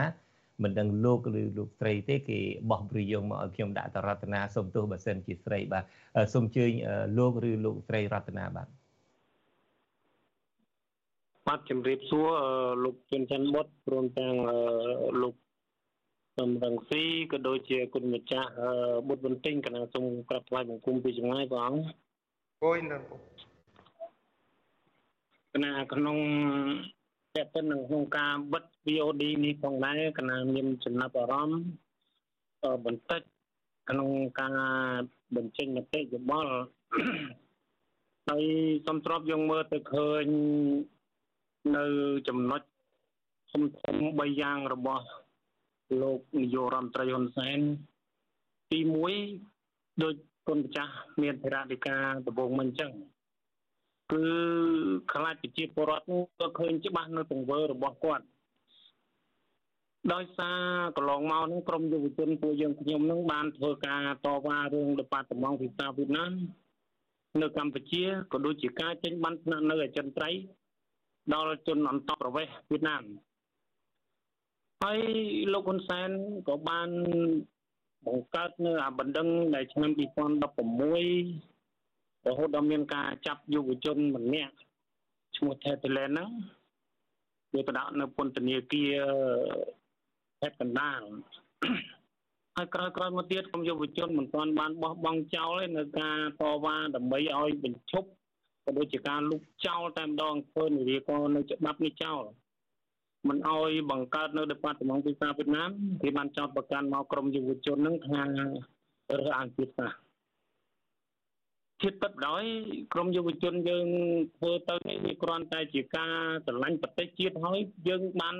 [0.63, 5.83] មិនដឹងលោកឬលោកស្រីទេគេបោះព្រីយងមកឲ្យខ្ញុំដាក់តរតនាសូមទោសបើសិនជាស្រីបាទ
[6.33, 6.71] សូមជើញ
[7.17, 8.67] លោកឬលោកស្រីរតនាបាទ
[11.47, 12.27] បាទជំរាបសួរ
[12.83, 14.33] លោកជុនច័ន្ទបុតព្រមទាំង
[15.21, 15.35] លោក
[16.37, 18.49] សំរងស៊ីក៏ដូចជាគុណម្ចាស់
[19.07, 21.81] បុត្របន្ទិញកណាសូមក្រាបថ្វាយបង្គំពីចម្ងាយព្រះអង្គ
[22.63, 22.97] អើយនៅ
[25.53, 26.17] កណាក្នុង
[27.35, 31.61] តើទៅនឹងក្នុងការបិទ VOD នេះផងដែរកណាមានចំណាប់អារម្មណ៍
[32.85, 33.21] បន្តិច
[33.89, 34.09] ក្នុង
[34.39, 34.53] ការ
[35.35, 36.53] បញ្ចេញមតិយោបល់
[38.29, 38.45] ហើយ
[38.87, 40.25] សំទ្របយើងមើលទៅឃើញ
[41.77, 41.85] នៅ
[42.27, 42.61] ចំណុច
[43.51, 45.05] ធំធំ3យ៉ាងរបស់
[46.01, 47.59] លោកនាយករដ្ឋមន្ត្រីហ៊ុនសែន
[48.71, 48.79] ទី
[49.37, 50.13] 1ដោយ
[50.47, 52.91] គុណម្ចាស់មានធរណិកាដំបូងមិនអញ្ចឹង
[54.11, 54.25] គឺ
[55.13, 56.05] ខ្លាចប្រជាពលរដ្ឋ
[56.39, 58.25] ក៏ឃើញច្បាស់នៅទង្វើរបស់គាត់
[60.13, 60.59] ដោយសារ
[60.97, 66.33] កន្លងមកនឹងក្រមយុវជនពួកយើងខ្ញុំនឹងបានធ្វើការតវ៉ារឿងដប៉ាតម៉ងវិសាវៀតណាម
[67.41, 70.41] នៅកម្ពុជាក៏ដូចជាការចេញបានស្នាក់នៅអចិន្ត្រៃយ៍
[71.33, 73.03] ដល់ជនអន្តរប្រវេសន៍វៀតណាម
[74.83, 74.99] ហើយ
[75.53, 76.09] លោកហ៊ុនសែន
[76.47, 76.89] ក៏បាន
[78.07, 84.53] បង្កើតនៅអាបណ្ដឹងដែលឆ្នាំ2016រហូតដល់មានការចាប់យុវជនម្នាក់
[85.37, 86.29] ឈ្មោះ Thailand ហ្នឹង
[87.53, 88.93] វាទៅដាក់នៅពន្ធនាគារ
[90.39, 91.01] ខេត្តកណ្ដាល
[92.55, 98.07] ហើយក្រោយក្រោយមកទៀតក្រុមយុវជនមិនទាន់បានបោះបង់ចោលទេនៅការតវ៉ាដើម្បីឲ្យបញ្ឈប់
[98.63, 102.23] ក៏ដូចជាការលុបចោលតែម្ដងធ្វើនារីក៏នៅច្បាប់នេះចោល
[103.29, 105.69] មិនអោយបង្កើតនៅ Department ភាសាវៀតណាម
[106.01, 109.99] គេបានចោទប្រកាន់មកក្រមយុវជននឹងថារើសអើងជាតិសាសន៍
[111.81, 112.43] ជាតិពិតដោយ
[112.93, 113.87] ក្រមយុវជនយើង
[114.37, 116.11] ធ្វើទៅនេះវាគ្រាន់តែជាការ
[116.45, 118.35] ស្រឡាញ់ប្រទេសជាតិហើយយើងបាន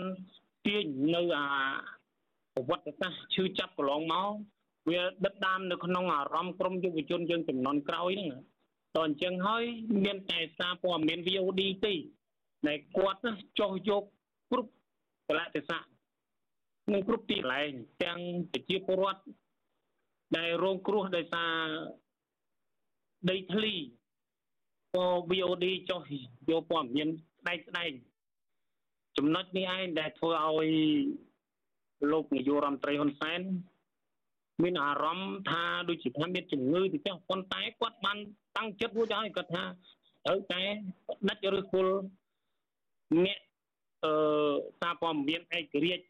[0.65, 0.85] ទាញ
[1.15, 1.45] នៅអា
[2.53, 4.29] ប្រវត្តិសាស្ត្រឈឺចាប់កន្លងមក
[4.89, 8.41] វាដិតដាមនៅក្នុងអារម្មណ៍ក្រមយុវជនយើងចំនួនក្រោយហ្នឹង
[8.95, 9.63] តអញ្ចឹងហើយ
[10.03, 11.95] មានតែសារព័ត៌មាន VOD ទី
[12.67, 13.21] ដែលគាត់
[13.59, 14.03] ចោះយក
[14.51, 14.71] គ្រប់
[15.27, 15.85] កលៈទេសៈ
[16.93, 17.71] និងគ្រប់ទីកន្លែង
[18.03, 18.19] ទាំង
[18.51, 19.21] ប្រជាពលរដ្ឋ
[20.37, 21.53] ដែលរងគ្រោះដោយសារ
[23.29, 23.73] ដីធ្លី
[24.95, 26.01] ក៏ VOD ចុះ
[26.49, 27.09] យកព័ត៌មាន
[27.39, 27.91] ស្ដែងស្ដែង
[29.17, 30.71] ចំណុចនេះឯងដែលធ្វើឲ្យ
[32.11, 33.41] លោកនាយករដ្ឋមន្ត្រីហ៊ុនសែន
[34.63, 38.17] មានអារម្មណ៍ថាដូចជាថាមានជំងឺទៅចុះប៉ុន្តែគាត់បាន
[38.57, 39.63] តាំងចិត្តរួចហើយគាត់ថា
[40.25, 40.61] ត្រូវតែ
[41.29, 41.95] ដាច់ឬគល់
[43.25, 43.39] អ្នក
[44.05, 44.11] អឺ
[44.79, 46.03] សារព័ត៌មានឯករាជ្យ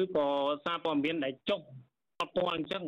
[0.00, 0.26] ឬក៏
[0.64, 1.60] សារព័ត៌មានដែលចុះ
[2.20, 2.84] អត់ទាល់អញ្ចឹង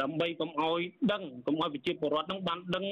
[0.00, 0.80] ដើម្បីកុំឲ្យ
[1.12, 2.84] ដឹងកុំឲ្យប្រជាពលរដ្ឋនឹងបានដឹង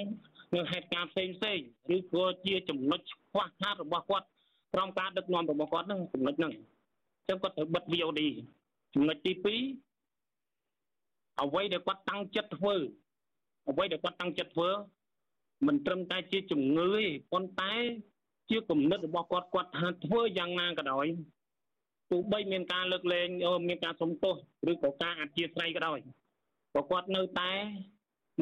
[0.55, 1.59] នៅហេតុការណ៍ផ្សេងផ្សេង
[1.97, 4.27] ឬក៏ជាចំណុចខ្វះខាតរបស់គាត់
[4.75, 8.21] ក្រោមការដឹកនាំរបស់គាត់នឹងចំណុចហ្នឹងអញ្ចឹងគាត់ត្រូវបិទ VOD
[8.95, 9.47] ចំណុចទី2
[11.43, 12.75] អ្វីដែលគាត់តាំងចិត្តធ្វើ
[13.71, 14.71] អ្វីដែលគាត់តាំងចិត្តធ្វើ
[15.67, 17.73] មិនត្រឹមតែជាជំងឺទេប៉ុន្តែ
[18.51, 21.07] ជាគំនិតរបស់គាត់គាត់ថាធ្វើយ៉ាងណាក៏ដោយ
[22.11, 23.29] ទោះបីមានការលើកលែង
[23.69, 24.35] មានការសុំទោស
[24.71, 25.99] ឬក៏ការអធិស្ឋានក៏ដោយ
[26.75, 27.53] ក៏គាត់នៅតែ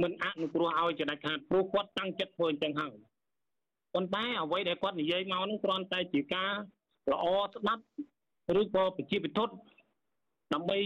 [0.03, 2.95] មិនអនុគ្រោះឲ្យចដាច់ខាតព្រោះគាត់តាំងចិត្តធ្វើអញ្ចឹងហើយ
[3.95, 6.53] ប៉ុន្តែអ្វីដែលគាត់និយាយមកនោះគ្រាន់តែជាការ
[7.13, 7.83] ល្អស្ដាប់
[8.61, 9.78] ឬក៏ប្រជាពិធដើ
[10.61, 10.77] ម្បី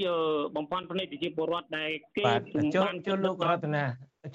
[0.57, 2.25] បំផន់ភ្នែកប្រជាពលរដ្ឋដែលគេ
[2.75, 3.85] ចូលចូលលោករតនា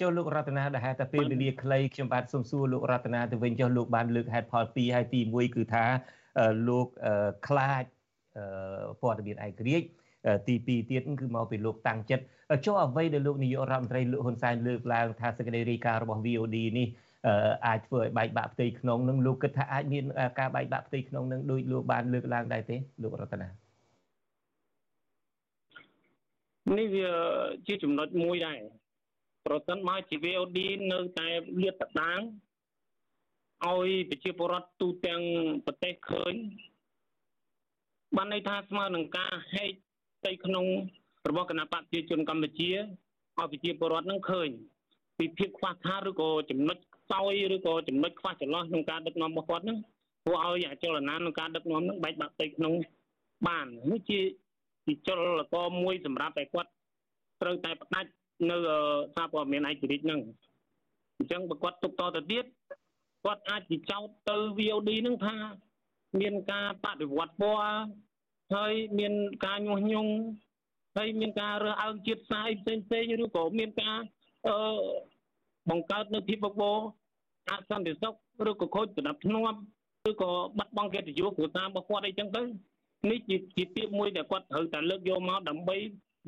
[0.02, 5.86] ចូលលោករតនាដែលហៅថាពេលវេលាខ្លីខ្ញុំបាទសូមសួរលោករតនាទៅវិញចុះលោកបានលើកហេតុផល2ហើយទី1គឺថា
[6.68, 6.88] លោក
[7.48, 7.84] ខ្លាច
[9.02, 9.88] ព័ត៌មានឯករាជ្យ
[10.48, 12.24] ទី2ទៀតគឺមកពីលោកតាំងចិត្ត
[12.66, 16.88] ចុះអ្វីដែលលោកនាយករដ្ឋមន្ត្រីលោកហ៊ុនសែនលើកឡើងថាសេចក្តីរាយការណ៍របស់ VOD នេះ
[17.68, 20.04] អាចធ្វើឲ្យបែកបាក់ផ្ទៃក្នុងនឹងលោកគិតថាអាចមាន
[20.40, 23.66] ការបែកបាក់ផ្ទៃក្នុងនឹងដោយលោកបានលើកឡើងដែរទេលោករតនា
[26.76, 27.09] នេះវា
[27.68, 28.59] ជាចំណុចមួយដែរ
[29.45, 30.57] ប្រសិនមកជា VOD
[30.91, 31.28] នៅតែ
[31.61, 32.20] លៀតតដាង
[33.65, 35.22] ឲ្យប្រជាពលរដ្ឋទូទាំង
[35.65, 36.34] ប្រទេសឃើញ
[38.15, 39.72] បានន័យថាស្មើនឹងការហែក
[40.20, 40.65] ផ្ទៃក្នុង
[41.30, 44.49] របស់គណៈបកប្រជាជនកម្ពុជាឲ្យប្រជាពលរដ្ឋនឹងឃើញ
[45.18, 49.78] ពីភាពខ្វះខាតឬក៏ចំណុចខ្សោយឬក៏ចំណុចខ្វះចន្លោះក្នុងការដឹកនាំរបស់គាត់ហ្នឹង
[50.26, 52.74] ធ្វើឲ្យអចលនក្នុងការដឹកនាំហ្នឹងបែកបាក់ផ្ទៃក្នុង
[53.47, 54.20] បាននេះជា
[54.88, 56.70] ជាចលកមួយសម្រាប់តែគាត់
[57.42, 58.10] ត្រូវតែផ្ដាច់
[58.50, 58.58] នៅ
[59.16, 60.20] សារព័ត៌មានឯករាជ្យហ្នឹង
[61.18, 62.46] អញ្ចឹងបើគាត់ទុកតទៅទៀត
[63.26, 65.36] គាត់អាចជាចោទទៅ VOD ហ្នឹងថា
[66.20, 67.78] មានការបដិវត្តពណ៌
[68.56, 69.14] ហើយមាន
[69.46, 70.12] ការញុះញង់
[70.98, 73.98] ហើយមានការរើសអើងជាតិសាសន៍ផ្សេងផ្សេងឬក៏មានការ
[74.48, 74.56] អឺ
[75.70, 76.74] បង្កើតនៅភាពបបោ
[77.50, 78.14] អសន្តិសុខ
[78.50, 79.60] ឬក៏ខូចសណ្ដាប់ធ្នាប់
[80.10, 82.42] ឬក៏បាត់បង់កិត្តិយសគ្រួសាររបស់គាត់អីចឹងទៅ
[83.10, 85.76] នេះជាជាពាក្យមួយដែលគាត់ត្រូវតែលើកយកមកដើម្បី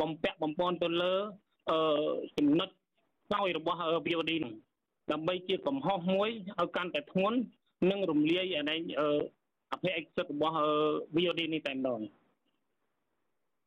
[0.01, 1.13] បំពាក់បំពន់ទៅលើ
[1.69, 1.77] អឺ
[2.37, 2.69] ចំណុច
[3.25, 4.53] ខ្សោយរបស់ VOD ហ្នឹង
[5.11, 7.37] ដើម្បីជាកំហុសមួយឲ្យកាន់តែធ្ងន់
[7.89, 8.79] និងរំលាយអានេះ
[9.71, 10.55] អភិអក្សិតរបស់
[11.15, 12.01] VOD នេះតែម្ដង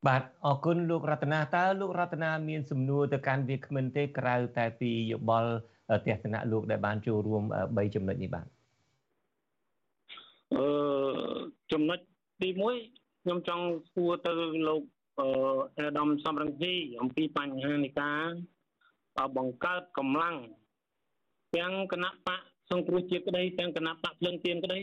[0.07, 5.51] បាទអរគុណលោករតនាតើលោករតនាមានសំណួរទៅកាន់វាគ្មិនទេក្រៅតែពីយោបល់
[6.07, 8.47] ទស្សនៈលោកដែលបានចូលរួម3ចំណុចនេះបាទ
[10.55, 10.65] អឺ
[11.73, 11.99] ចំណុច
[12.43, 12.49] ទី
[12.89, 13.65] 1ខ្ញុំចង់
[13.95, 14.33] សួរទៅ
[14.69, 14.83] លោក
[15.21, 15.27] អឺ
[15.79, 18.23] អាដាមសំរងស៊ីអំពីបញ្ហានៃការ
[19.37, 20.37] បង្កើតកម្លាំង
[21.57, 22.41] ទាំងគណៈបក
[22.71, 24.81] សង្គ្រោះជាតិក្តីទាំងគណៈបកភ្លើងទៀនក្តី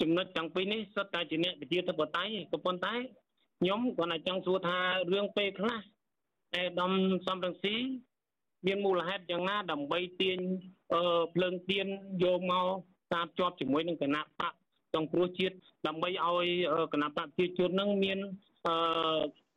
[0.00, 2.94] ចំណុចទាំងពីរនេះសុទ្ធតែជាអ្នកវិជាធិបតេយ្យក៏ប៉ុន្តែ
[3.60, 4.78] ខ្ញុំគាត់តែចង់សួរថា
[5.12, 5.78] រឿងពេលខ្លះ
[6.54, 6.92] អេដាម
[7.26, 7.76] សំរងស៊ី
[8.66, 10.38] មានមូលហេតុយ៉ាងណាដើម្បីទាញ
[10.94, 11.02] អឺ
[11.34, 11.86] ភ្លើងទៀន
[12.24, 12.66] យកមក
[13.12, 14.54] តាមជាប់ជាមួយនឹងគណៈបក
[14.94, 15.54] សង្គ្រោះជាតិ
[15.86, 16.46] ដើម្បីឲ្យ
[16.92, 18.18] គណៈបកប្រជាជននឹងមាន
[18.66, 18.74] អឺ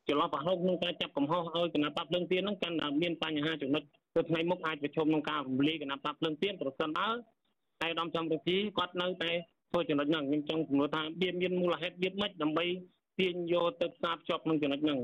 [0.08, 3.84] ចន្លោះប្រហោកក្នុងការចាប់កំហុសឲ្យគណៈបកភ្លើងទៀននឹងកាន់តែមានបញ្ហាចំណុច
[4.16, 7.08] ទៅថ្ងៃមុខអាចប្រឈមនឹងការរំលាយគណៈបកភ្លើងទៀនប្រសិនបើ
[7.82, 9.32] តែដំសំរងស៊ីគាត់នៅតែ
[9.72, 12.66] ធ្វើចំណុចហ្នឹងខ្ញុំចង់ជំនួសថាវាមានមូលហេតុវាមិនដើម្បី
[13.20, 15.00] ទាញយកទៅផ្សារភ្ជាប់ក្នុងចំណុចហ្នឹង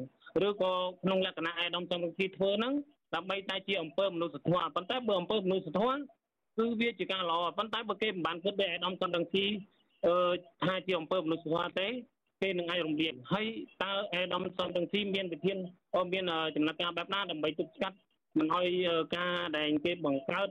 [0.47, 0.71] ឬក៏
[1.03, 2.73] ក្នុងលក្ខណៈឯកឧត្តមសំរងស៊ីធ្វើហ្នឹង
[3.15, 5.99] ដើម្បីតែជាអំពើមនុស្សធម៌ប៉ុន្តែបើអំពើមនុស្សធម៌
[6.57, 9.45] គឺវាជាការល្អប៉ុន្តែបើគេមិនបានគិតដូចឯកឧត្តមសំរងស៊ី
[10.05, 10.15] អឺ
[10.63, 11.87] ថាជាអំពើមនុស្សធម៌ទេ
[12.41, 13.45] គេនឹងអាចរំលាយហើយ
[13.83, 15.57] តើអេដាមសំទាំងទីមានវិធាន
[16.13, 16.23] មាន
[16.55, 17.97] ចំណាត់ការបែបណាដើម្បីទប់ស្កាត់
[18.37, 18.67] មិនឲ្យ
[19.15, 20.47] ការដែលគេបង្កើត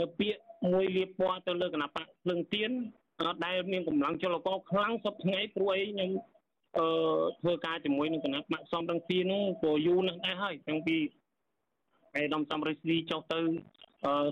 [0.00, 0.40] នៅពាក្យ
[0.72, 2.70] មួយលៀបពណ៌ទៅលើគណៈបកភ្លឹងទៀន
[3.44, 6.10] ដែលមានកម្លាំងចលករខ្លាំងសពថ្ងៃព្រួយខ្ញុំ
[6.78, 6.86] អឺ
[7.40, 10.96] ធ្វើការជាមួយនឹងគណៈបកសំរងស៊ីនោះក៏យូរណាស់ដែរហើយតាំងពី
[12.16, 13.38] អេដាមសំរិទ្ធស៊ីចុះទៅ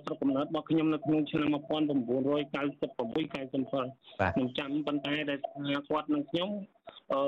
[0.04, 5.38] ស្រុកកំណើតរបស់ខ្ញុំនៅក្នុងឆ្នាំ1996 97ខ្ញុំចាំប៉ុន្តែដែល
[5.88, 6.48] គាត់នឹងខ្ញុំ
[7.12, 7.20] អឺ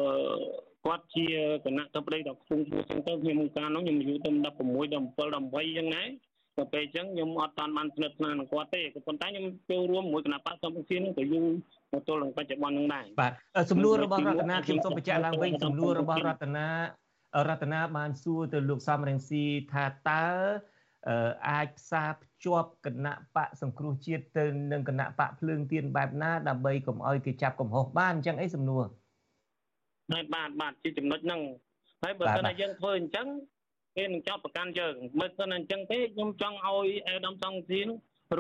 [0.85, 1.27] គាត់ជា
[1.65, 4.47] គណៈទៅប្តីដល់ខ្ពង់ខ្ពស់ចឹងទៅខ្ញុំកាលនោះខ្ញុំអាយុទៅ16 17
[4.89, 6.03] 18ចឹងណា
[6.59, 11.45] ទៅពេលអញ្ចឹងខ្ញុំអត់តាន់បានស្និទ្ធស្នាលនឹងគាត់ទេក៏ប៉ុន្តែខ្ញុំចូលរួមមួយគណៈបកសម្ពុសៀននឹងក៏យូរ
[11.93, 13.33] មកទល់នឹងបច្ចុប្បន្ននឹងដែរបាទ
[13.71, 16.67] សំណួររបស់រតនាខ្ញុំសូមបញ្ជាក់ឡើងវិញសំណួររបស់រតនា
[17.49, 20.27] រតនាបានសួរទៅលោកសំរងស៊ីថាតើ
[21.51, 28.85] អាចផ្សារភ្ជាប់គណៈបកសង្គ្រោះជាតិទៅនឹងគណៈបកភ្លើងទៀនបែបណាដើម្បីកុំឲ្យគេចាប់កំហុសបានអញ្ចឹងអីសំណួរ
[30.13, 31.41] បាទបាទបាទជាចំណុចហ្នឹង
[32.03, 33.27] ហើយបើសិនតែយើងធ្វើអញ្ចឹង
[33.97, 37.89] គេនឹងចាប់ប្រកាន់យើងបើសិនតែអញ្ចឹងទេខ្ញុំចង់ឲ្យអេដាមតង់ស៊ីន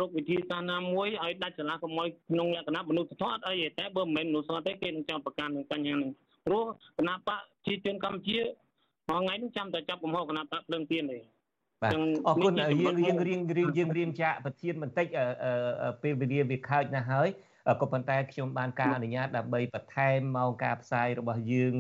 [0.00, 6.10] រកវិធីសាស្ត្រណាមួយឲ្យដាច់ចលាកុំឲ្យក្នុងលក្ខណៈមនុស្សធម៌អត់អីទេតែបើមិនមែនមនុស្សធម៌ទេគេនឹងចាប់ប្រកាន់នឹងបញ្ហាហ្នឹង
[6.46, 6.64] ព្រោះ
[6.98, 8.38] គណៈបកជាជនកម្ពុជា
[9.10, 11.18] ថ្ងៃនេះចាំតែចាប់កំហុសគណៈបកភ្លើងទៀនទេ
[11.82, 11.92] បាទ
[12.26, 15.06] អរគុណយើងយើងរៀងរៀងយើងរៀងចាក់ប្រធានបន្តិច
[16.02, 17.28] ពេលវេលាវាខើចណាស់ហើយ
[17.80, 21.74] ក៏ប៉ុន្តែខ្ញុំបានការអនុញ្ញាតដើម្បីបន្ថែមម៉ោងការផ្សាយរបស់យើង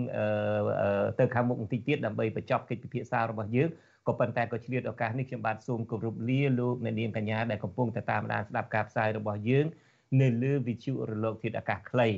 [1.20, 3.68] ទៅខាងមុខបន្តិចទៀតដើម្បីបញ្ចប់កិច្ចពិភាក្សារបស់យើង
[4.08, 9.66] ក៏ប៉ុន្តែក៏ឆ្លៀតឱកាសនេះខ្ញុំបាទសូមគោរពលាលោកអ្នកនាងកញ្ញាដែលកំពុងតែតាមដានស្ដាប់ការផ្សាយរបស់យើង
[10.22, 12.08] នៅលើវិទ្យុរលកធាតុអាកាសខ្លី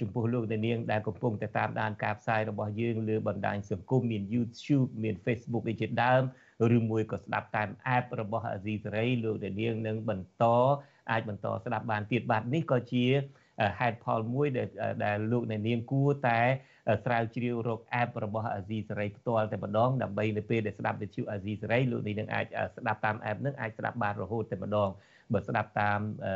[0.00, 6.22] ចំពោះលោកអ្នកនាងដែលកំពុងតែតាមដានការផ្សាយរបស់យើងលើបណ្ដាញសង្គមមាន YouTube មាន Facebook ឯជាដើម
[6.76, 10.44] ឬមួយក៏ស្ដាប់តាម app របស់ Azizi Saray លោកអ្នកនាងនឹងបន្ត
[11.10, 13.06] អាចបន្តស្ដាប់បានទៀតបាទនេះក៏ជា
[13.80, 14.68] ហេតុផលមួយដែល
[15.04, 16.40] ដែលលោកអ្នកនាងគួរតែ
[17.04, 24.90] ស្រាវជ្រាវរក app របស់ Azizi Saray ផ្ទាល់តែម្ដងដើម្បីនៅពេលដែលស្ដាប់វិទ្យុ Azizi Saray លោកអ្នកនាងអាចស្ដាប់តាម app នឹងអាចស្ដាប់បានរហូតតែម្ដង
[25.32, 26.00] បើស្ដាប់តាម